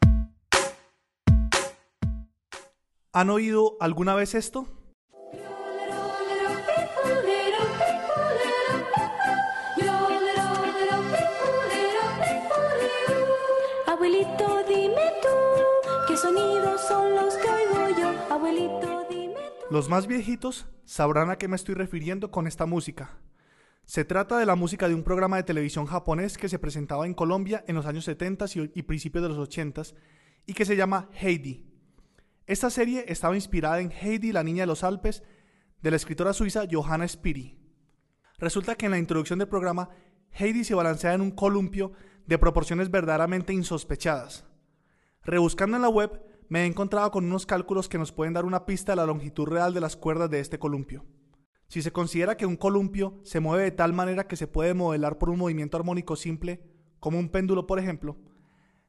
¿Han 3.12 3.28
oído 3.28 3.76
alguna 3.78 4.14
vez 4.14 4.34
esto? 4.34 4.66
Abuelito, 13.86 14.64
dime 14.66 15.12
tú, 15.20 15.28
¿qué 16.08 16.16
sonidos 16.16 16.80
son 16.88 17.16
los 17.16 17.34
que 17.34 17.50
oigo 17.50 17.98
yo? 18.00 18.34
Abuelito, 18.34 19.06
dime 19.10 19.50
tú. 19.58 19.66
Los 19.68 19.90
más 19.90 20.06
viejitos 20.06 20.66
sabrán 20.86 21.28
a 21.28 21.36
qué 21.36 21.48
me 21.48 21.56
estoy 21.56 21.74
refiriendo 21.74 22.30
con 22.30 22.46
esta 22.46 22.64
música. 22.64 23.10
Se 23.90 24.04
trata 24.04 24.38
de 24.38 24.46
la 24.46 24.54
música 24.54 24.86
de 24.86 24.94
un 24.94 25.02
programa 25.02 25.36
de 25.36 25.42
televisión 25.42 25.84
japonés 25.84 26.38
que 26.38 26.48
se 26.48 26.60
presentaba 26.60 27.06
en 27.06 27.12
Colombia 27.12 27.64
en 27.66 27.74
los 27.74 27.86
años 27.86 28.04
70 28.04 28.44
y 28.72 28.82
principios 28.84 29.20
de 29.20 29.30
los 29.30 29.38
80 29.38 29.82
y 30.46 30.54
que 30.54 30.64
se 30.64 30.76
llama 30.76 31.08
Heidi. 31.20 31.66
Esta 32.46 32.70
serie 32.70 33.04
estaba 33.08 33.34
inspirada 33.34 33.80
en 33.80 33.90
Heidi, 33.90 34.30
la 34.30 34.44
niña 34.44 34.62
de 34.62 34.68
los 34.68 34.84
Alpes, 34.84 35.24
de 35.82 35.90
la 35.90 35.96
escritora 35.96 36.32
suiza 36.32 36.68
Johanna 36.70 37.08
Spiri. 37.08 37.58
Resulta 38.38 38.76
que 38.76 38.86
en 38.86 38.92
la 38.92 38.98
introducción 38.98 39.40
del 39.40 39.48
programa, 39.48 39.88
Heidi 40.38 40.62
se 40.62 40.76
balancea 40.76 41.14
en 41.14 41.20
un 41.22 41.32
columpio 41.32 41.90
de 42.28 42.38
proporciones 42.38 42.92
verdaderamente 42.92 43.52
insospechadas. 43.52 44.46
Rebuscando 45.24 45.74
en 45.74 45.82
la 45.82 45.88
web, 45.88 46.12
me 46.48 46.62
he 46.62 46.66
encontrado 46.66 47.10
con 47.10 47.24
unos 47.24 47.44
cálculos 47.44 47.88
que 47.88 47.98
nos 47.98 48.12
pueden 48.12 48.34
dar 48.34 48.44
una 48.44 48.66
pista 48.66 48.92
de 48.92 48.96
la 48.98 49.06
longitud 49.06 49.48
real 49.48 49.74
de 49.74 49.80
las 49.80 49.96
cuerdas 49.96 50.30
de 50.30 50.38
este 50.38 50.60
columpio. 50.60 51.04
Si 51.70 51.82
se 51.82 51.92
considera 51.92 52.36
que 52.36 52.46
un 52.46 52.56
columpio 52.56 53.20
se 53.22 53.38
mueve 53.38 53.62
de 53.62 53.70
tal 53.70 53.92
manera 53.92 54.26
que 54.26 54.34
se 54.34 54.48
puede 54.48 54.74
modelar 54.74 55.18
por 55.18 55.30
un 55.30 55.38
movimiento 55.38 55.76
armónico 55.76 56.16
simple, 56.16 56.60
como 56.98 57.16
un 57.16 57.28
péndulo 57.28 57.68
por 57.68 57.78
ejemplo, 57.78 58.16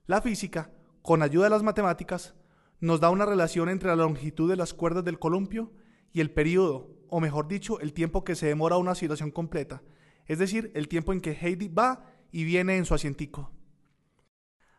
la 0.08 0.20
física, 0.20 0.72
con 1.04 1.22
ayuda 1.22 1.44
de 1.44 1.52
las 1.52 1.62
matemáticas, 1.62 2.34
nos 2.80 3.00
da 3.00 3.12
una 3.12 3.28
relación 3.28 3.70
entre 3.70 3.90
la 3.90 3.98
longitud 3.98 4.50
de 4.50 4.56
las 4.56 4.74
cuerdas 4.74 5.06
del 5.06 5.20
columpio 5.20 5.72
y 6.12 6.22
el 6.22 6.32
periodo, 6.32 6.90
o 7.08 7.20
mejor 7.20 7.48
dicho, 7.48 7.80
el 7.82 7.94
tiempo 7.94 8.24
que 8.24 8.34
se 8.34 8.48
demora 8.48 8.78
una 8.78 8.94
oscilación 8.94 9.30
completa, 9.30 9.84
es 10.26 10.40
decir, 10.40 10.72
el 10.74 10.88
tiempo 10.88 11.14
en 11.14 11.22
que 11.22 11.38
Heidi 11.40 11.68
va 11.68 12.08
y 12.32 12.46
viene 12.46 12.78
en 12.78 12.86
su 12.86 12.96
asientico. 12.96 13.52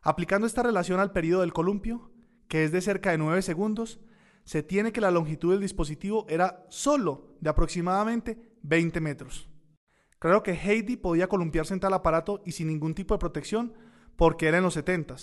Aplicando 0.02 0.48
esta 0.48 0.64
relación 0.64 0.98
al 0.98 1.12
periodo 1.12 1.42
del 1.42 1.52
columpio, 1.52 2.10
que 2.48 2.64
es 2.64 2.72
de 2.72 2.80
cerca 2.80 3.12
de 3.12 3.18
9 3.18 3.42
segundos, 3.42 4.00
se 4.44 4.62
tiene 4.62 4.92
que 4.92 5.00
la 5.00 5.10
longitud 5.10 5.52
del 5.52 5.60
dispositivo 5.60 6.26
era 6.28 6.64
solo 6.68 7.36
de 7.40 7.50
aproximadamente 7.50 8.38
20 8.62 9.00
metros. 9.00 9.48
Claro 10.18 10.42
que 10.42 10.52
Heidi 10.52 10.96
podía 10.96 11.28
columpiarse 11.28 11.74
en 11.74 11.80
tal 11.80 11.94
aparato 11.94 12.42
y 12.44 12.52
sin 12.52 12.68
ningún 12.68 12.94
tipo 12.94 13.14
de 13.14 13.18
protección 13.18 13.74
porque 14.16 14.46
era 14.48 14.58
en 14.58 14.64
los 14.64 14.74
70 14.74 15.16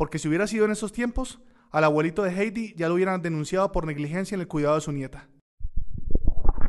porque 0.00 0.18
si 0.18 0.28
hubiera 0.28 0.46
sido 0.46 0.64
en 0.64 0.70
esos 0.70 0.92
tiempos, 0.92 1.40
al 1.70 1.84
abuelito 1.84 2.22
de 2.22 2.30
Heidi 2.30 2.72
ya 2.74 2.88
lo 2.88 2.94
hubieran 2.94 3.20
denunciado 3.20 3.70
por 3.70 3.84
negligencia 3.86 4.34
en 4.34 4.40
el 4.40 4.48
cuidado 4.48 4.76
de 4.76 4.80
su 4.80 4.92
nieta. 4.92 5.28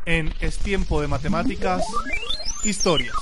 En 0.04 0.28
Es 0.42 0.58
tiempo 0.58 1.00
de 1.00 1.08
matemáticas, 1.08 1.82
historias. 2.62 3.14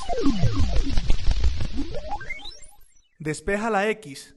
Despeja 3.21 3.71
la 3.71 3.89
X, 3.91 4.35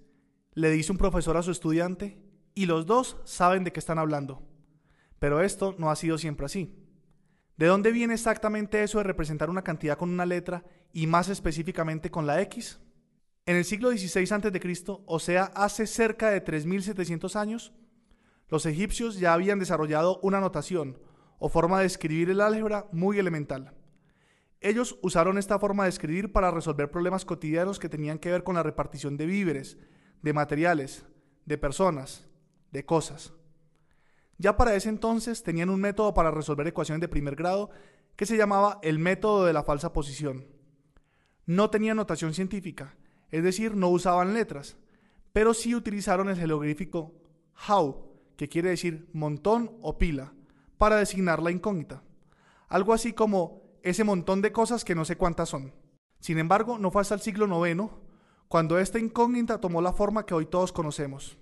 le 0.54 0.70
dice 0.70 0.92
un 0.92 1.00
profesor 1.00 1.38
a 1.38 1.42
su 1.42 1.50
estudiante, 1.50 2.23
y 2.56 2.66
los 2.66 2.86
dos 2.86 3.18
saben 3.24 3.64
de 3.64 3.72
qué 3.72 3.80
están 3.80 4.00
hablando. 4.00 4.42
Pero 5.20 5.42
esto 5.42 5.76
no 5.78 5.90
ha 5.90 5.96
sido 5.96 6.18
siempre 6.18 6.46
así. 6.46 6.76
¿De 7.58 7.68
dónde 7.68 7.92
viene 7.92 8.16
exactamente 8.16 8.84
eso 8.84 8.98
de 8.98 9.04
representar 9.04 9.50
una 9.50 9.64
cantidad 9.64 9.98
con 9.98 10.10
una 10.10 10.26
letra 10.26 10.66
y 10.92 11.08
más 11.08 11.30
específicamente 11.30 12.10
con 12.10 12.26
la 12.26 12.42
X? 12.42 12.80
En 13.46 13.56
el 13.56 13.66
siglo 13.66 13.92
XVI 13.92 14.28
a.C., 14.32 14.86
o 15.06 15.20
sea, 15.20 15.44
hace 15.56 15.86
cerca 15.86 16.30
de 16.30 16.44
3.700 16.44 17.36
años, 17.36 17.74
los 18.50 18.66
egipcios 18.66 19.20
ya 19.20 19.34
habían 19.34 19.60
desarrollado 19.60 20.20
una 20.22 20.40
notación 20.40 20.98
o 21.40 21.50
forma 21.50 21.80
de 21.80 21.86
escribir 21.86 22.30
el 22.30 22.42
álgebra 22.42 22.88
muy 22.92 23.20
elemental. 23.20 23.74
Ellos 24.62 24.98
usaron 25.02 25.38
esta 25.38 25.60
forma 25.60 25.84
de 25.84 25.90
escribir 25.90 26.32
para 26.32 26.52
resolver 26.52 26.90
problemas 26.90 27.26
cotidianos 27.26 27.80
que 27.80 27.90
tenían 27.90 28.18
que 28.18 28.32
ver 28.32 28.44
con 28.44 28.56
la 28.56 28.64
repartición 28.64 29.18
de 29.18 29.26
víveres, 29.26 29.78
de 30.22 30.32
materiales, 30.32 31.06
de 31.46 31.58
personas, 31.58 32.30
de 32.74 32.86
cosas. 32.86 33.34
Ya 34.38 34.58
para 34.58 34.76
ese 34.76 34.90
entonces 34.90 35.44
tenían 35.44 35.70
un 35.70 35.80
método 35.80 36.14
para 36.14 36.32
resolver 36.32 36.68
ecuaciones 36.68 37.00
de 37.00 37.08
primer 37.08 37.36
grado 37.36 37.70
que 38.18 38.26
se 38.26 38.36
llamaba 38.36 38.80
el 38.82 39.00
método 39.00 39.46
de 39.46 39.54
la 39.54 39.64
falsa 39.64 39.94
posición. 39.94 40.48
No 41.46 41.70
tenía 41.70 41.94
notación 41.94 42.34
científica, 42.34 42.98
es 43.32 43.44
decir, 43.44 43.76
no 43.76 43.90
usaban 43.90 44.34
letras, 44.34 44.76
pero 45.32 45.54
sí 45.54 45.76
utilizaron 45.76 46.30
el 46.30 46.36
jeroglífico 46.36 47.14
how, 47.70 48.12
que 48.36 48.50
quiere 48.50 48.70
decir 48.70 49.08
montón 49.14 49.78
o 49.82 49.98
pila, 49.98 50.34
para 50.78 50.98
designar 50.98 51.42
la 51.42 51.52
incógnita. 51.52 52.04
Algo 52.68 52.94
así 52.94 53.14
como 53.14 53.62
ese 53.84 54.04
montón 54.04 54.42
de 54.42 54.52
cosas 54.52 54.84
que 54.84 54.96
no 54.96 55.06
sé 55.06 55.16
cuántas 55.16 55.50
son. 55.50 55.74
Sin 56.20 56.40
embargo, 56.40 56.80
no 56.80 56.90
fue 56.90 57.02
hasta 57.02 57.16
el 57.16 57.22
siglo 57.22 57.68
IX 57.68 57.92
cuando 58.48 58.80
esta 58.80 59.00
incógnita 59.00 59.60
tomó 59.60 59.82
la 59.82 59.94
forma 59.94 60.26
que 60.26 60.34
hoy 60.34 60.46
todos 60.46 60.72
conocemos. 60.72 61.38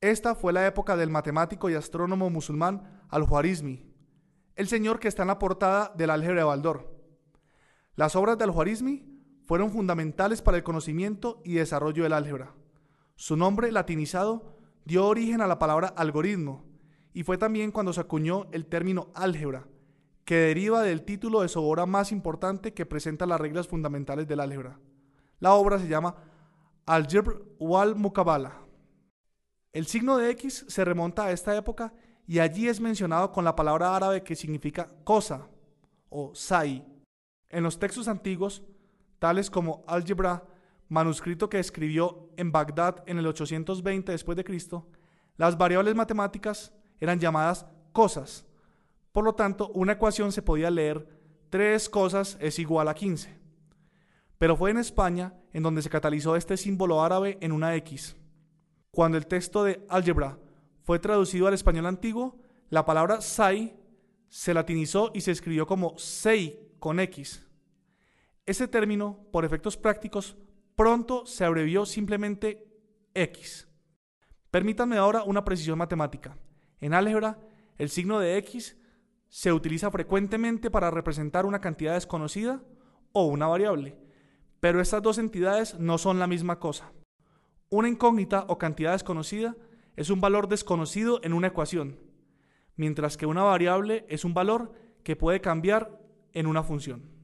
Esta 0.00 0.34
fue 0.34 0.52
la 0.52 0.66
época 0.66 0.96
del 0.96 1.10
matemático 1.10 1.70
y 1.70 1.74
astrónomo 1.74 2.28
musulmán 2.28 3.02
Al-Khwarizmi, 3.08 3.82
el 4.54 4.68
señor 4.68 5.00
que 5.00 5.08
está 5.08 5.22
en 5.22 5.28
la 5.28 5.38
portada 5.38 5.92
del 5.96 6.10
álgebra 6.10 6.40
de 6.40 6.44
Baldor. 6.44 6.94
Las 7.94 8.14
obras 8.14 8.36
de 8.36 8.44
Al-Khwarizmi 8.44 9.16
fueron 9.46 9.70
fundamentales 9.70 10.42
para 10.42 10.58
el 10.58 10.62
conocimiento 10.62 11.40
y 11.44 11.54
desarrollo 11.54 12.02
del 12.02 12.12
álgebra. 12.12 12.54
Su 13.14 13.36
nombre 13.36 13.72
latinizado 13.72 14.58
dio 14.84 15.06
origen 15.06 15.40
a 15.40 15.46
la 15.46 15.58
palabra 15.58 15.88
algoritmo 15.88 16.64
y 17.14 17.22
fue 17.22 17.38
también 17.38 17.72
cuando 17.72 17.94
se 17.94 18.02
acuñó 18.02 18.46
el 18.52 18.66
término 18.66 19.08
álgebra, 19.14 19.66
que 20.26 20.34
deriva 20.34 20.82
del 20.82 21.04
título 21.04 21.40
de 21.40 21.48
su 21.48 21.62
obra 21.62 21.86
más 21.86 22.12
importante 22.12 22.74
que 22.74 22.84
presenta 22.84 23.24
las 23.24 23.40
reglas 23.40 23.68
fundamentales 23.68 24.28
del 24.28 24.40
álgebra. 24.40 24.78
La 25.38 25.54
obra 25.54 25.78
se 25.78 25.88
llama 25.88 26.16
Algebr 26.84 27.42
wal 27.58 27.96
Mukabala. 27.96 28.65
El 29.76 29.86
signo 29.86 30.16
de 30.16 30.30
X 30.30 30.64
se 30.68 30.86
remonta 30.86 31.26
a 31.26 31.32
esta 31.32 31.54
época 31.54 31.92
y 32.26 32.38
allí 32.38 32.66
es 32.66 32.80
mencionado 32.80 33.30
con 33.30 33.44
la 33.44 33.54
palabra 33.54 33.94
árabe 33.94 34.22
que 34.22 34.34
significa 34.34 34.90
cosa 35.04 35.50
o 36.08 36.34
sai. 36.34 36.82
En 37.50 37.62
los 37.62 37.78
textos 37.78 38.08
antiguos, 38.08 38.62
tales 39.18 39.50
como 39.50 39.84
Álgebra, 39.86 40.46
manuscrito 40.88 41.50
que 41.50 41.58
escribió 41.58 42.30
en 42.38 42.52
Bagdad 42.52 43.02
en 43.04 43.18
el 43.18 43.26
820 43.26 44.12
después 44.12 44.34
de 44.34 44.44
Cristo, 44.44 44.88
las 45.36 45.58
variables 45.58 45.94
matemáticas 45.94 46.72
eran 46.98 47.20
llamadas 47.20 47.66
cosas. 47.92 48.46
Por 49.12 49.24
lo 49.24 49.34
tanto, 49.34 49.68
una 49.74 49.92
ecuación 49.92 50.32
se 50.32 50.40
podía 50.40 50.70
leer 50.70 51.06
3 51.50 51.90
cosas 51.90 52.38
es 52.40 52.58
igual 52.58 52.88
a 52.88 52.94
15. 52.94 53.38
Pero 54.38 54.56
fue 54.56 54.70
en 54.70 54.78
España 54.78 55.34
en 55.52 55.62
donde 55.62 55.82
se 55.82 55.90
catalizó 55.90 56.34
este 56.34 56.56
símbolo 56.56 57.02
árabe 57.02 57.36
en 57.42 57.52
una 57.52 57.74
X. 57.74 58.16
Cuando 58.96 59.18
el 59.18 59.26
texto 59.26 59.62
de 59.62 59.84
álgebra 59.90 60.38
fue 60.82 60.98
traducido 60.98 61.46
al 61.46 61.52
español 61.52 61.84
antiguo, 61.84 62.40
la 62.70 62.86
palabra 62.86 63.20
sai 63.20 63.76
se 64.30 64.54
latinizó 64.54 65.10
y 65.12 65.20
se 65.20 65.32
escribió 65.32 65.66
como 65.66 65.98
sei 65.98 66.72
con 66.78 66.98
X. 67.00 67.46
Ese 68.46 68.66
término, 68.68 69.20
por 69.32 69.44
efectos 69.44 69.76
prácticos, 69.76 70.38
pronto 70.76 71.26
se 71.26 71.44
abrevió 71.44 71.84
simplemente 71.84 72.72
X. 73.12 73.68
Permítanme 74.50 74.96
ahora 74.96 75.24
una 75.24 75.44
precisión 75.44 75.76
matemática. 75.76 76.38
En 76.80 76.94
álgebra, 76.94 77.38
el 77.76 77.90
signo 77.90 78.18
de 78.18 78.38
X 78.38 78.78
se 79.28 79.52
utiliza 79.52 79.90
frecuentemente 79.90 80.70
para 80.70 80.90
representar 80.90 81.44
una 81.44 81.60
cantidad 81.60 81.92
desconocida 81.92 82.62
o 83.12 83.26
una 83.26 83.46
variable, 83.46 83.94
pero 84.58 84.80
estas 84.80 85.02
dos 85.02 85.18
entidades 85.18 85.78
no 85.78 85.98
son 85.98 86.18
la 86.18 86.26
misma 86.26 86.58
cosa. 86.58 86.94
Una 87.68 87.88
incógnita 87.88 88.44
o 88.48 88.58
cantidad 88.58 88.92
desconocida 88.92 89.56
es 89.96 90.10
un 90.10 90.20
valor 90.20 90.46
desconocido 90.46 91.20
en 91.24 91.32
una 91.32 91.48
ecuación, 91.48 91.98
mientras 92.76 93.16
que 93.16 93.26
una 93.26 93.42
variable 93.42 94.06
es 94.08 94.24
un 94.24 94.34
valor 94.34 94.72
que 95.02 95.16
puede 95.16 95.40
cambiar 95.40 96.00
en 96.32 96.46
una 96.46 96.62
función. 96.62 97.15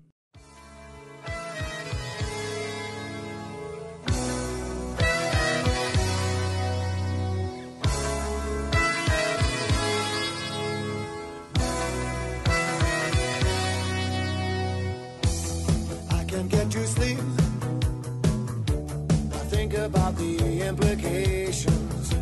About 19.85 20.17
the 20.17 20.63
implications 20.63 22.13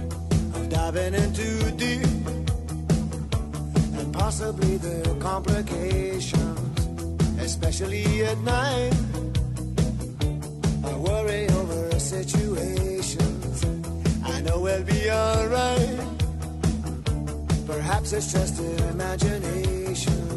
of 0.55 0.69
diving 0.71 1.13
in 1.13 1.33
too 1.35 1.71
deep 1.73 2.27
and 3.99 4.13
possibly 4.15 4.79
the 4.79 5.17
complications, 5.21 6.87
especially 7.39 8.25
at 8.25 8.39
night 8.39 8.93
I 10.85 10.95
worry 10.97 11.49
over 11.49 11.99
situations. 11.99 13.65
I 14.25 14.41
know 14.41 14.61
we'll 14.61 14.85
be 14.85 15.11
alright. 15.11 16.01
Perhaps 17.67 18.13
it's 18.15 18.33
just 18.33 18.59
imagination. 18.61 20.30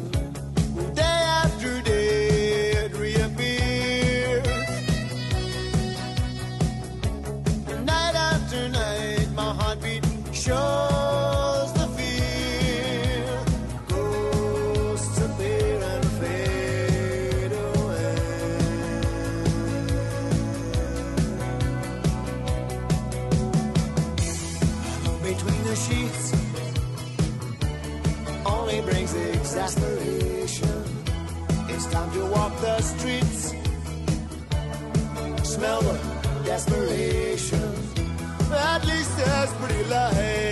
Laila 39.83 40.13
hey. 40.13 40.42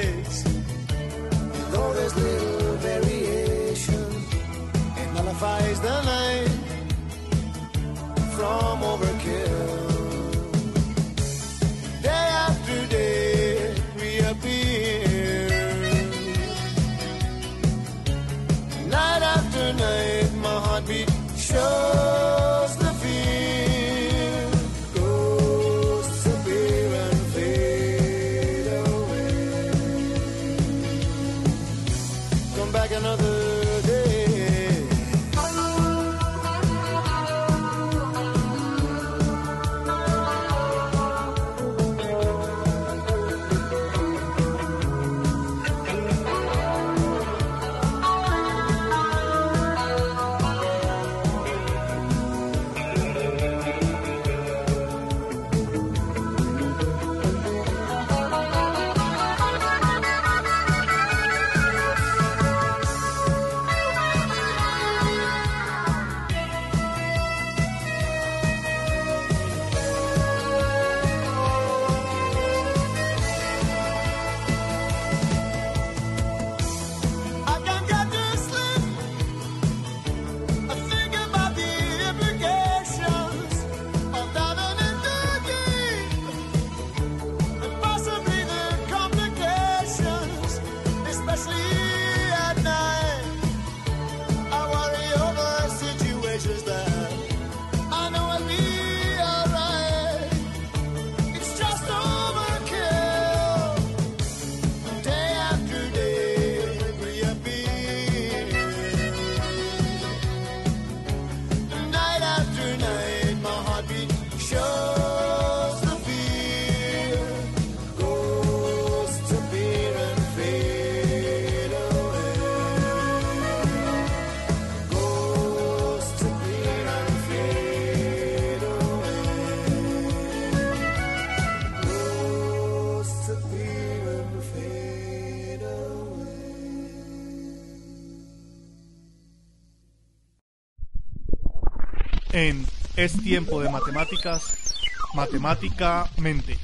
Es 143.01 143.19
tiempo 143.19 143.59
de 143.59 143.67
matemáticas, 143.67 144.75
matemáticamente. 145.15 146.59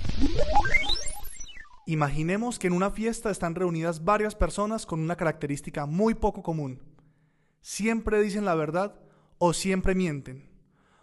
Imaginemos 1.87 2.59
que 2.59 2.67
en 2.67 2.73
una 2.73 2.91
fiesta 2.91 3.31
están 3.31 3.55
reunidas 3.55 4.05
varias 4.05 4.35
personas 4.35 4.85
con 4.85 4.99
una 4.99 5.15
característica 5.15 5.87
muy 5.87 6.13
poco 6.13 6.43
común. 6.43 6.79
Siempre 7.61 8.21
dicen 8.21 8.45
la 8.45 8.53
verdad 8.53 8.99
o 9.39 9.51
siempre 9.51 9.95
mienten. 9.95 10.47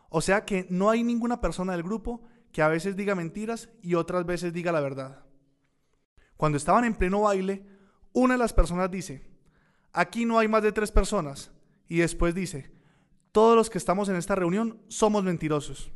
O 0.09 0.21
sea 0.21 0.45
que 0.45 0.69
no 0.71 0.89
hay 0.89 1.03
ninguna 1.03 1.41
persona 1.41 1.73
del 1.73 1.83
grupo 1.83 2.23
que 2.53 2.63
a 2.63 2.69
veces 2.69 2.95
diga 2.95 3.17
mentiras 3.17 3.71
y 3.83 3.97
otras 3.97 4.25
veces 4.27 4.53
diga 4.53 4.71
la 4.71 4.83
verdad. 4.83 5.25
Cuando 6.37 6.59
estaban 6.59 6.85
en 6.85 6.95
pleno 6.95 7.23
baile, 7.23 7.67
una 8.13 8.35
de 8.35 8.39
las 8.39 8.53
personas 8.53 8.89
dice, 8.89 9.29
aquí 9.93 10.27
no 10.27 10.39
hay 10.39 10.47
más 10.47 10.63
de 10.63 10.71
tres 10.71 10.93
personas. 10.93 11.51
Y 11.89 11.97
después 11.97 12.37
dice, 12.37 12.74
todos 13.35 13.57
los 13.57 13.69
que 13.69 13.79
estamos 13.79 14.09
en 14.09 14.15
esta 14.15 14.37
reunión 14.37 14.81
somos 14.87 15.25
mentirosos. 15.25 15.91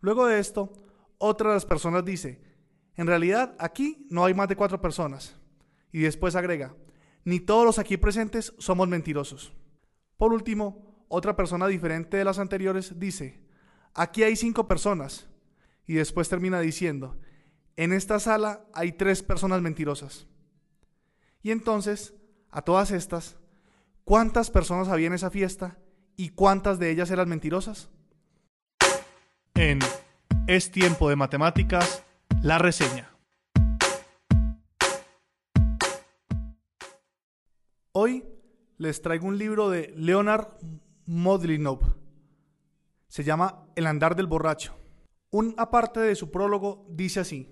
Luego 0.00 0.26
de 0.26 0.40
esto, 0.40 0.72
otra 1.16 1.50
de 1.50 1.54
las 1.54 1.64
personas 1.64 2.04
dice, 2.04 2.42
en 2.96 3.06
realidad 3.06 3.54
aquí 3.60 4.04
no 4.10 4.24
hay 4.24 4.34
más 4.34 4.48
de 4.48 4.56
cuatro 4.56 4.80
personas. 4.80 5.36
Y 5.92 6.00
después 6.00 6.34
agrega, 6.34 6.74
ni 7.24 7.38
todos 7.38 7.64
los 7.64 7.78
aquí 7.78 7.98
presentes 7.98 8.52
somos 8.58 8.88
mentirosos. 8.88 9.52
Por 10.16 10.32
último, 10.32 11.04
otra 11.06 11.36
persona 11.36 11.68
diferente 11.68 12.16
de 12.16 12.24
las 12.24 12.40
anteriores 12.40 12.98
dice, 12.98 13.46
aquí 13.94 14.24
hay 14.24 14.34
cinco 14.34 14.66
personas. 14.66 15.28
Y 15.86 15.94
después 15.94 16.28
termina 16.28 16.58
diciendo, 16.58 17.16
en 17.76 17.92
esta 17.92 18.18
sala 18.18 18.64
hay 18.74 18.90
tres 18.90 19.22
personas 19.22 19.62
mentirosas. 19.62 20.26
Y 21.44 21.52
entonces, 21.52 22.12
a 22.50 22.62
todas 22.62 22.90
estas, 22.90 23.36
¿cuántas 24.02 24.50
personas 24.50 24.88
había 24.88 25.06
en 25.06 25.12
esa 25.12 25.30
fiesta 25.30 25.78
y 26.20 26.28
cuántas 26.28 26.78
de 26.78 26.90
ellas 26.90 27.10
eran 27.10 27.30
mentirosas? 27.30 27.88
En 29.54 29.78
Es 30.46 30.70
tiempo 30.70 31.08
de 31.08 31.16
matemáticas, 31.16 32.04
la 32.42 32.58
reseña. 32.58 33.10
Hoy 37.92 38.22
les 38.76 39.00
traigo 39.00 39.28
un 39.28 39.38
libro 39.38 39.70
de 39.70 39.94
Leonard 39.96 40.58
Modlinov. 41.06 41.96
Se 43.08 43.24
llama 43.24 43.64
El 43.74 43.86
andar 43.86 44.14
del 44.14 44.26
borracho. 44.26 44.76
Un 45.30 45.54
aparte 45.56 46.00
de 46.00 46.14
su 46.16 46.30
prólogo 46.30 46.86
dice 46.90 47.20
así: 47.20 47.48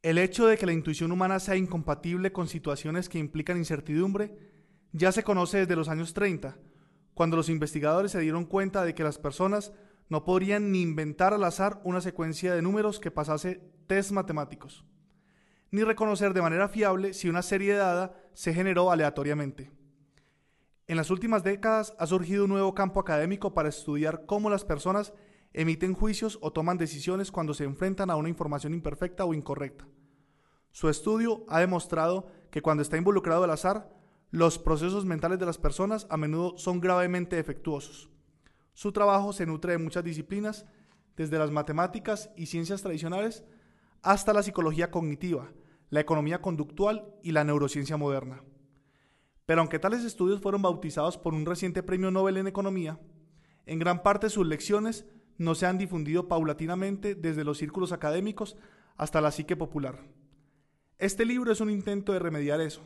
El 0.00 0.16
hecho 0.16 0.46
de 0.46 0.56
que 0.56 0.64
la 0.64 0.72
intuición 0.72 1.12
humana 1.12 1.38
sea 1.38 1.56
incompatible 1.56 2.32
con 2.32 2.48
situaciones 2.48 3.10
que 3.10 3.18
implican 3.18 3.58
incertidumbre 3.58 4.34
ya 4.92 5.12
se 5.12 5.22
conoce 5.22 5.58
desde 5.58 5.76
los 5.76 5.90
años 5.90 6.14
30, 6.14 6.56
cuando 7.20 7.36
los 7.36 7.50
investigadores 7.50 8.12
se 8.12 8.20
dieron 8.20 8.46
cuenta 8.46 8.82
de 8.82 8.94
que 8.94 9.04
las 9.04 9.18
personas 9.18 9.74
no 10.08 10.24
podrían 10.24 10.72
ni 10.72 10.80
inventar 10.80 11.34
al 11.34 11.44
azar 11.44 11.78
una 11.84 12.00
secuencia 12.00 12.54
de 12.54 12.62
números 12.62 12.98
que 12.98 13.10
pasase 13.10 13.60
test 13.86 14.12
matemáticos, 14.12 14.86
ni 15.70 15.82
reconocer 15.82 16.32
de 16.32 16.40
manera 16.40 16.66
fiable 16.70 17.12
si 17.12 17.28
una 17.28 17.42
serie 17.42 17.74
dada 17.74 18.14
se 18.32 18.54
generó 18.54 18.90
aleatoriamente. 18.90 19.70
En 20.86 20.96
las 20.96 21.10
últimas 21.10 21.44
décadas 21.44 21.94
ha 21.98 22.06
surgido 22.06 22.44
un 22.44 22.52
nuevo 22.52 22.74
campo 22.74 23.00
académico 23.00 23.52
para 23.52 23.68
estudiar 23.68 24.24
cómo 24.24 24.48
las 24.48 24.64
personas 24.64 25.12
emiten 25.52 25.92
juicios 25.92 26.38
o 26.40 26.54
toman 26.54 26.78
decisiones 26.78 27.30
cuando 27.30 27.52
se 27.52 27.64
enfrentan 27.64 28.08
a 28.08 28.16
una 28.16 28.30
información 28.30 28.72
imperfecta 28.72 29.26
o 29.26 29.34
incorrecta. 29.34 29.86
Su 30.70 30.88
estudio 30.88 31.44
ha 31.50 31.60
demostrado 31.60 32.28
que 32.50 32.62
cuando 32.62 32.82
está 32.82 32.96
involucrado 32.96 33.44
el 33.44 33.50
azar, 33.50 33.92
los 34.30 34.58
procesos 34.58 35.04
mentales 35.04 35.38
de 35.38 35.46
las 35.46 35.58
personas 35.58 36.06
a 36.08 36.16
menudo 36.16 36.56
son 36.56 36.80
gravemente 36.80 37.36
defectuosos. 37.36 38.10
Su 38.74 38.92
trabajo 38.92 39.32
se 39.32 39.46
nutre 39.46 39.72
de 39.72 39.78
muchas 39.78 40.04
disciplinas, 40.04 40.66
desde 41.16 41.38
las 41.38 41.50
matemáticas 41.50 42.30
y 42.36 42.46
ciencias 42.46 42.82
tradicionales 42.82 43.44
hasta 44.02 44.32
la 44.32 44.42
psicología 44.42 44.90
cognitiva, 44.90 45.52
la 45.90 46.00
economía 46.00 46.40
conductual 46.40 47.12
y 47.22 47.32
la 47.32 47.44
neurociencia 47.44 47.96
moderna. 47.96 48.42
Pero 49.44 49.60
aunque 49.60 49.80
tales 49.80 50.04
estudios 50.04 50.40
fueron 50.40 50.62
bautizados 50.62 51.18
por 51.18 51.34
un 51.34 51.44
reciente 51.44 51.82
premio 51.82 52.10
Nobel 52.10 52.36
en 52.36 52.46
Economía, 52.46 53.00
en 53.66 53.78
gran 53.80 54.02
parte 54.02 54.30
sus 54.30 54.46
lecciones 54.46 55.06
no 55.36 55.54
se 55.54 55.66
han 55.66 55.76
difundido 55.76 56.28
paulatinamente 56.28 57.14
desde 57.14 57.44
los 57.44 57.58
círculos 57.58 57.92
académicos 57.92 58.56
hasta 58.96 59.20
la 59.20 59.32
psique 59.32 59.56
popular. 59.56 60.04
Este 60.98 61.24
libro 61.24 61.50
es 61.50 61.60
un 61.60 61.70
intento 61.70 62.12
de 62.12 62.18
remediar 62.18 62.60
eso. 62.60 62.82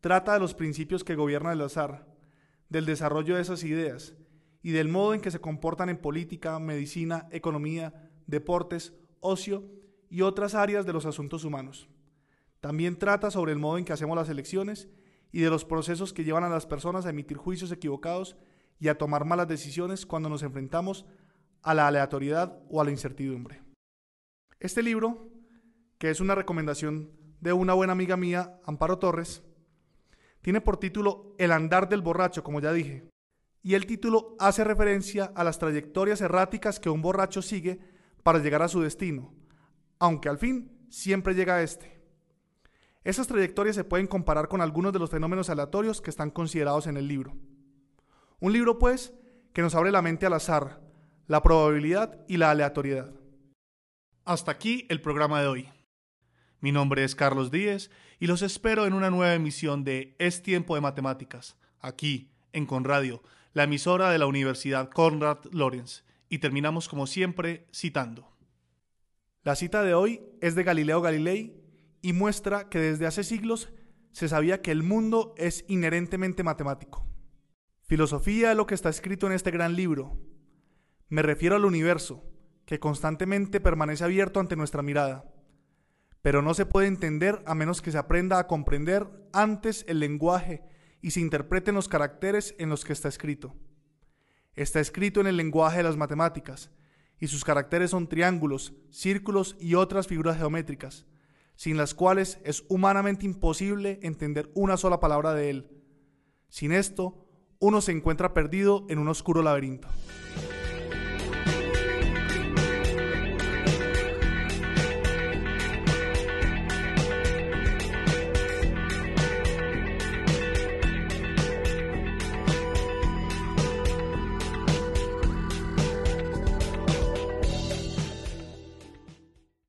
Trata 0.00 0.34
de 0.34 0.40
los 0.40 0.54
principios 0.54 1.02
que 1.02 1.16
gobiernan 1.16 1.54
el 1.54 1.62
azar, 1.62 2.06
del 2.68 2.86
desarrollo 2.86 3.34
de 3.34 3.42
esas 3.42 3.64
ideas 3.64 4.14
y 4.62 4.70
del 4.70 4.88
modo 4.88 5.14
en 5.14 5.20
que 5.20 5.30
se 5.30 5.40
comportan 5.40 5.88
en 5.88 5.98
política, 5.98 6.58
medicina, 6.60 7.26
economía, 7.32 8.10
deportes, 8.26 8.94
ocio 9.20 9.64
y 10.08 10.22
otras 10.22 10.54
áreas 10.54 10.86
de 10.86 10.92
los 10.92 11.04
asuntos 11.04 11.44
humanos. 11.44 11.88
También 12.60 12.96
trata 12.96 13.30
sobre 13.30 13.52
el 13.52 13.58
modo 13.58 13.78
en 13.78 13.84
que 13.84 13.92
hacemos 13.92 14.16
las 14.16 14.28
elecciones 14.28 14.88
y 15.32 15.40
de 15.40 15.50
los 15.50 15.64
procesos 15.64 16.12
que 16.12 16.24
llevan 16.24 16.44
a 16.44 16.48
las 16.48 16.66
personas 16.66 17.04
a 17.04 17.10
emitir 17.10 17.36
juicios 17.36 17.72
equivocados 17.72 18.36
y 18.78 18.88
a 18.88 18.98
tomar 18.98 19.24
malas 19.24 19.48
decisiones 19.48 20.06
cuando 20.06 20.28
nos 20.28 20.42
enfrentamos 20.42 21.06
a 21.62 21.74
la 21.74 21.88
aleatoriedad 21.88 22.60
o 22.70 22.80
a 22.80 22.84
la 22.84 22.90
incertidumbre. 22.92 23.62
Este 24.60 24.82
libro, 24.82 25.28
que 25.98 26.10
es 26.10 26.20
una 26.20 26.34
recomendación 26.34 27.10
de 27.40 27.52
una 27.52 27.74
buena 27.74 27.92
amiga 27.92 28.16
mía, 28.16 28.60
Amparo 28.64 28.98
Torres, 28.98 29.42
tiene 30.48 30.62
por 30.62 30.78
título 30.78 31.34
El 31.36 31.52
andar 31.52 31.90
del 31.90 32.00
borracho, 32.00 32.42
como 32.42 32.58
ya 32.58 32.72
dije, 32.72 33.06
y 33.62 33.74
el 33.74 33.84
título 33.84 34.34
hace 34.38 34.64
referencia 34.64 35.30
a 35.34 35.44
las 35.44 35.58
trayectorias 35.58 36.22
erráticas 36.22 36.80
que 36.80 36.88
un 36.88 37.02
borracho 37.02 37.42
sigue 37.42 37.80
para 38.22 38.38
llegar 38.38 38.62
a 38.62 38.68
su 38.68 38.80
destino, 38.80 39.34
aunque 39.98 40.30
al 40.30 40.38
fin 40.38 40.86
siempre 40.88 41.34
llega 41.34 41.56
a 41.56 41.62
este. 41.62 42.02
Esas 43.04 43.26
trayectorias 43.26 43.76
se 43.76 43.84
pueden 43.84 44.06
comparar 44.06 44.48
con 44.48 44.62
algunos 44.62 44.94
de 44.94 44.98
los 44.98 45.10
fenómenos 45.10 45.50
aleatorios 45.50 46.00
que 46.00 46.08
están 46.08 46.30
considerados 46.30 46.86
en 46.86 46.96
el 46.96 47.08
libro. 47.08 47.36
Un 48.40 48.54
libro, 48.54 48.78
pues, 48.78 49.12
que 49.52 49.60
nos 49.60 49.74
abre 49.74 49.92
la 49.92 50.00
mente 50.00 50.24
al 50.24 50.32
azar, 50.32 50.80
la 51.26 51.42
probabilidad 51.42 52.24
y 52.26 52.38
la 52.38 52.52
aleatoriedad. 52.52 53.12
Hasta 54.24 54.50
aquí 54.50 54.86
el 54.88 55.02
programa 55.02 55.42
de 55.42 55.46
hoy. 55.46 55.68
Mi 56.60 56.72
nombre 56.72 57.04
es 57.04 57.14
Carlos 57.14 57.50
Díez 57.50 57.90
y 58.18 58.26
los 58.26 58.42
espero 58.42 58.86
en 58.86 58.94
una 58.94 59.10
nueva 59.10 59.34
emisión 59.34 59.84
de 59.84 60.14
Es 60.18 60.42
Tiempo 60.42 60.74
de 60.74 60.80
Matemáticas, 60.80 61.56
aquí 61.80 62.30
en 62.52 62.66
Conradio, 62.66 63.22
la 63.52 63.64
emisora 63.64 64.10
de 64.10 64.18
la 64.18 64.26
Universidad 64.26 64.90
Conrad 64.90 65.38
Lorenz. 65.52 66.04
Y 66.28 66.38
terminamos 66.38 66.88
como 66.88 67.06
siempre 67.06 67.66
citando. 67.72 68.36
La 69.44 69.56
cita 69.56 69.82
de 69.82 69.94
hoy 69.94 70.20
es 70.40 70.54
de 70.54 70.64
Galileo 70.64 71.00
Galilei 71.00 71.56
y 72.02 72.12
muestra 72.12 72.68
que 72.68 72.78
desde 72.78 73.06
hace 73.06 73.24
siglos 73.24 73.70
se 74.12 74.28
sabía 74.28 74.60
que 74.62 74.72
el 74.72 74.82
mundo 74.82 75.34
es 75.38 75.64
inherentemente 75.68 76.42
matemático. 76.42 77.06
Filosofía 77.82 78.50
es 78.50 78.56
lo 78.56 78.66
que 78.66 78.74
está 78.74 78.90
escrito 78.90 79.26
en 79.26 79.32
este 79.32 79.50
gran 79.50 79.74
libro. 79.74 80.20
Me 81.08 81.22
refiero 81.22 81.56
al 81.56 81.64
universo, 81.64 82.22
que 82.66 82.78
constantemente 82.78 83.60
permanece 83.60 84.04
abierto 84.04 84.40
ante 84.40 84.56
nuestra 84.56 84.82
mirada, 84.82 85.24
pero 86.22 86.42
no 86.42 86.54
se 86.54 86.66
puede 86.66 86.88
entender 86.88 87.42
a 87.46 87.54
menos 87.54 87.80
que 87.82 87.92
se 87.92 87.98
aprenda 87.98 88.38
a 88.38 88.46
comprender 88.46 89.06
antes 89.32 89.84
el 89.88 90.00
lenguaje 90.00 90.62
y 91.00 91.12
se 91.12 91.20
interpreten 91.20 91.74
los 91.74 91.88
caracteres 91.88 92.54
en 92.58 92.68
los 92.68 92.84
que 92.84 92.92
está 92.92 93.08
escrito. 93.08 93.54
Está 94.54 94.80
escrito 94.80 95.20
en 95.20 95.28
el 95.28 95.36
lenguaje 95.36 95.78
de 95.78 95.84
las 95.84 95.96
matemáticas, 95.96 96.70
y 97.20 97.28
sus 97.28 97.44
caracteres 97.44 97.90
son 97.90 98.08
triángulos, 98.08 98.74
círculos 98.90 99.56
y 99.60 99.74
otras 99.74 100.06
figuras 100.06 100.36
geométricas, 100.36 101.06
sin 101.56 101.76
las 101.76 101.94
cuales 101.94 102.38
es 102.44 102.64
humanamente 102.68 103.26
imposible 103.26 103.98
entender 104.02 104.50
una 104.54 104.76
sola 104.76 105.00
palabra 105.00 105.34
de 105.34 105.50
él. 105.50 105.70
Sin 106.48 106.72
esto, 106.72 107.26
uno 107.58 107.80
se 107.80 107.92
encuentra 107.92 108.34
perdido 108.34 108.86
en 108.88 108.98
un 108.98 109.08
oscuro 109.08 109.42
laberinto. 109.42 109.88